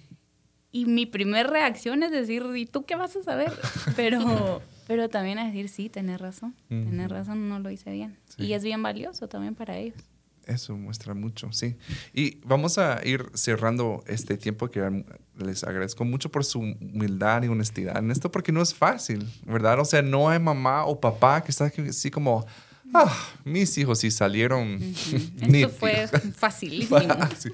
Y 0.72 0.84
mi 0.86 1.06
primera 1.06 1.48
reacción 1.48 2.02
es 2.02 2.10
decir, 2.10 2.44
¿y 2.54 2.66
tú 2.66 2.84
qué 2.84 2.96
vas 2.96 3.16
a 3.16 3.22
saber? 3.22 3.52
Pero, 3.96 4.62
pero 4.86 5.08
también 5.08 5.38
a 5.38 5.46
decir, 5.46 5.68
sí, 5.68 5.88
tenés 5.88 6.20
razón, 6.20 6.54
tenés 6.68 7.06
Ujú. 7.06 7.14
razón, 7.14 7.48
no 7.48 7.58
lo 7.58 7.70
hice 7.70 7.90
bien. 7.90 8.18
Sí. 8.26 8.44
Y 8.44 8.52
es 8.52 8.62
bien 8.62 8.82
valioso 8.82 9.28
también 9.28 9.54
para 9.54 9.76
ellos. 9.78 9.98
Eso 10.46 10.76
muestra 10.76 11.12
mucho, 11.12 11.50
sí. 11.52 11.76
Y 12.12 12.36
vamos 12.44 12.78
a 12.78 13.00
ir 13.04 13.26
cerrando 13.34 14.04
este 14.06 14.36
tiempo 14.36 14.68
que 14.68 15.04
les 15.36 15.64
agradezco 15.64 16.04
mucho 16.04 16.30
por 16.30 16.44
su 16.44 16.60
humildad 16.60 17.42
y 17.42 17.48
honestidad 17.48 17.96
en 17.98 18.12
esto, 18.12 18.30
porque 18.30 18.52
no 18.52 18.62
es 18.62 18.72
fácil, 18.72 19.26
¿verdad? 19.44 19.80
O 19.80 19.84
sea, 19.84 20.02
no 20.02 20.28
hay 20.28 20.38
mamá 20.38 20.84
o 20.84 21.00
papá 21.00 21.42
que 21.42 21.50
está 21.50 21.64
así 21.88 22.10
como, 22.12 22.46
Ah, 22.94 23.14
mis 23.44 23.76
hijos 23.78 23.98
sí 23.98 24.10
salieron. 24.10 24.78
Esto 25.40 25.68
fue 25.70 26.08
facilísimo. 26.34 26.98
Sí. 27.38 27.50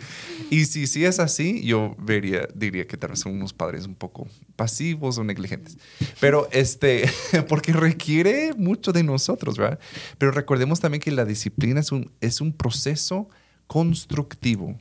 Y 0.50 0.64
si 0.66 0.86
sí 0.86 1.04
es 1.04 1.18
así, 1.18 1.64
yo 1.64 1.96
vería, 1.98 2.48
diría 2.54 2.86
que 2.86 2.96
tal 2.96 3.10
vez 3.10 3.20
son 3.20 3.32
unos 3.32 3.52
padres 3.52 3.86
un 3.86 3.94
poco 3.94 4.28
pasivos 4.56 5.18
o 5.18 5.24
negligentes. 5.24 5.78
Pero 6.20 6.48
este, 6.52 7.10
porque 7.48 7.72
requiere 7.72 8.52
mucho 8.54 8.92
de 8.92 9.02
nosotros, 9.02 9.58
¿verdad? 9.58 9.78
Pero 10.18 10.32
recordemos 10.32 10.80
también 10.80 11.00
que 11.00 11.10
la 11.10 11.24
disciplina 11.24 11.80
es 11.80 11.92
un, 11.92 12.10
es 12.20 12.40
un 12.40 12.52
proceso 12.52 13.28
constructivo. 13.66 14.78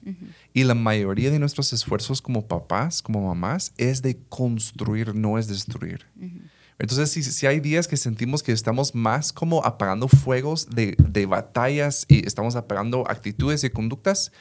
Y 0.54 0.66
la 0.66 0.76
mayoría 0.76 1.32
de 1.32 1.40
nuestros 1.40 1.72
esfuerzos 1.72 2.22
como 2.22 2.48
papás, 2.48 3.02
como 3.02 3.26
mamás, 3.26 3.74
es 3.78 4.02
de 4.02 4.20
construir, 4.28 5.16
no 5.16 5.40
es 5.40 5.48
destruir. 5.48 6.06
Entonces, 6.82 7.12
si, 7.12 7.46
hay 7.46 7.60
días 7.60 7.88
que 7.88 7.96
sentimos 7.96 8.42
que 8.42 8.52
estamos 8.52 8.96
más 8.96 9.32
como 9.32 9.64
apagando 9.64 10.08
fuegos 10.08 10.68
de, 10.68 11.26
batallas 11.28 12.06
y 12.08 12.26
estamos 12.26 12.56
apagando 12.56 13.08
actitudes 13.08 13.64
y 13.64 13.70
conductas, 13.70 14.32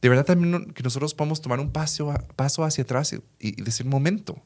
de 0.00 0.08
verdad 0.08 0.24
también 0.24 0.72
que 0.72 0.84
nosotros 0.84 1.12
podemos 1.12 1.40
tomar 1.40 1.58
un 1.58 1.72
paso, 1.72 2.14
paso 2.36 2.62
hacia 2.62 2.84
atrás 2.84 3.12
y, 3.12 3.20
y 3.40 3.60
decir, 3.62 3.84
momento, 3.84 4.40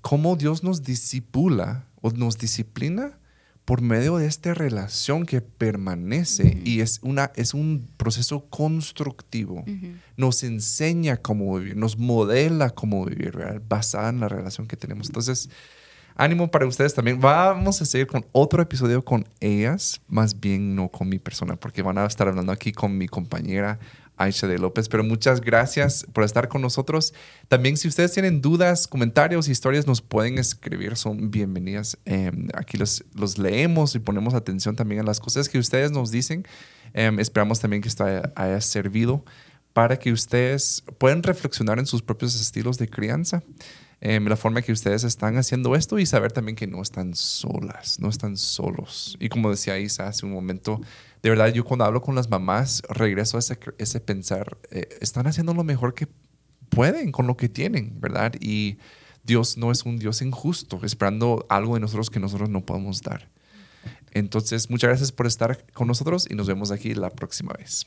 ¿cómo 0.00 0.36
Dios 0.36 0.62
nos 0.62 0.84
disipula 0.84 1.86
o 2.00 2.12
nos 2.12 2.38
disciplina? 2.38 3.18
por 3.64 3.82
medio 3.82 4.16
de 4.16 4.24
esta 4.24 4.54
relación 4.54 5.26
que 5.26 5.42
permanece 5.42 6.58
y 6.64 6.80
es, 6.80 7.00
una, 7.02 7.32
es 7.36 7.52
un 7.52 7.86
proceso 7.98 8.46
constructivo. 8.48 9.62
Nos 10.16 10.42
enseña 10.42 11.18
cómo 11.18 11.58
vivir, 11.58 11.76
nos 11.76 11.98
modela 11.98 12.70
cómo 12.70 13.04
vivir, 13.04 13.60
basada 13.68 14.08
en 14.08 14.20
la 14.20 14.28
relación 14.30 14.66
que 14.66 14.78
tenemos. 14.78 15.08
Entonces, 15.08 15.50
ánimo 16.18 16.50
para 16.50 16.66
ustedes 16.66 16.92
también. 16.92 17.18
Vamos 17.20 17.80
a 17.80 17.86
seguir 17.86 18.06
con 18.06 18.26
otro 18.32 18.60
episodio 18.60 19.02
con 19.02 19.26
ellas, 19.40 20.02
más 20.08 20.38
bien 20.38 20.74
no 20.74 20.88
con 20.88 21.08
mi 21.08 21.18
persona, 21.18 21.56
porque 21.56 21.80
van 21.80 21.96
a 21.96 22.04
estar 22.04 22.28
hablando 22.28 22.52
aquí 22.52 22.72
con 22.72 22.98
mi 22.98 23.08
compañera 23.08 23.78
Aisha 24.16 24.48
de 24.48 24.58
López. 24.58 24.88
Pero 24.88 25.04
muchas 25.04 25.40
gracias 25.40 26.04
por 26.12 26.24
estar 26.24 26.48
con 26.48 26.60
nosotros. 26.60 27.14
También 27.46 27.76
si 27.76 27.88
ustedes 27.88 28.12
tienen 28.12 28.42
dudas, 28.42 28.88
comentarios, 28.88 29.48
historias, 29.48 29.86
nos 29.86 30.02
pueden 30.02 30.38
escribir, 30.38 30.96
son 30.96 31.30
bienvenidas. 31.30 31.96
Em, 32.04 32.48
aquí 32.54 32.76
los, 32.76 33.04
los, 33.14 33.38
leemos 33.38 33.94
y 33.94 34.00
ponemos 34.00 34.34
atención 34.34 34.76
también 34.76 35.00
a 35.00 35.04
las 35.04 35.20
cosas 35.20 35.48
que 35.48 35.58
ustedes 35.58 35.92
nos 35.92 36.10
dicen. 36.10 36.44
Em, 36.94 37.20
esperamos 37.20 37.60
también 37.60 37.80
que 37.80 37.88
esto 37.88 38.04
haya 38.34 38.60
servido 38.60 39.24
para 39.72 39.96
que 39.96 40.10
ustedes 40.10 40.82
puedan 40.98 41.22
reflexionar 41.22 41.78
en 41.78 41.86
sus 41.86 42.02
propios 42.02 42.34
estilos 42.40 42.78
de 42.78 42.88
crianza. 42.88 43.44
Em, 44.00 44.24
la 44.28 44.36
forma 44.36 44.62
que 44.62 44.70
ustedes 44.70 45.02
están 45.02 45.36
haciendo 45.38 45.74
esto 45.74 45.98
y 45.98 46.06
saber 46.06 46.30
también 46.30 46.54
que 46.54 46.68
no 46.68 46.80
están 46.80 47.14
solas, 47.16 47.98
no 47.98 48.08
están 48.08 48.36
solos. 48.36 49.16
Y 49.18 49.28
como 49.28 49.50
decía 49.50 49.78
Isa 49.78 50.06
hace 50.06 50.24
un 50.24 50.32
momento, 50.32 50.80
de 51.22 51.30
verdad 51.30 51.52
yo 51.52 51.64
cuando 51.64 51.84
hablo 51.84 52.00
con 52.00 52.14
las 52.14 52.30
mamás 52.30 52.82
regreso 52.88 53.38
a 53.38 53.40
ese, 53.40 54.00
pensar, 54.00 54.56
eh, 54.70 54.88
están 55.00 55.26
haciendo 55.26 55.52
lo 55.52 55.64
mejor 55.64 55.94
que 55.94 56.06
pueden 56.68 57.10
con 57.10 57.26
lo 57.26 57.36
que 57.36 57.48
tienen, 57.48 58.00
¿verdad? 58.00 58.34
Y 58.40 58.78
Dios 59.24 59.56
no 59.56 59.72
es 59.72 59.82
un 59.84 59.98
Dios 59.98 60.22
injusto, 60.22 60.78
esperando 60.84 61.44
algo 61.48 61.74
de 61.74 61.80
nosotros 61.80 62.08
que 62.08 62.20
nosotros 62.20 62.48
no 62.50 62.64
podemos 62.64 63.02
dar. 63.02 63.28
Entonces, 64.12 64.70
muchas 64.70 64.88
gracias 64.88 65.12
por 65.12 65.26
estar 65.26 65.66
con 65.72 65.88
nosotros 65.88 66.26
y 66.30 66.34
nos 66.34 66.46
vemos 66.46 66.70
aquí 66.70 66.94
la 66.94 67.10
próxima 67.10 67.52
vez. 67.52 67.86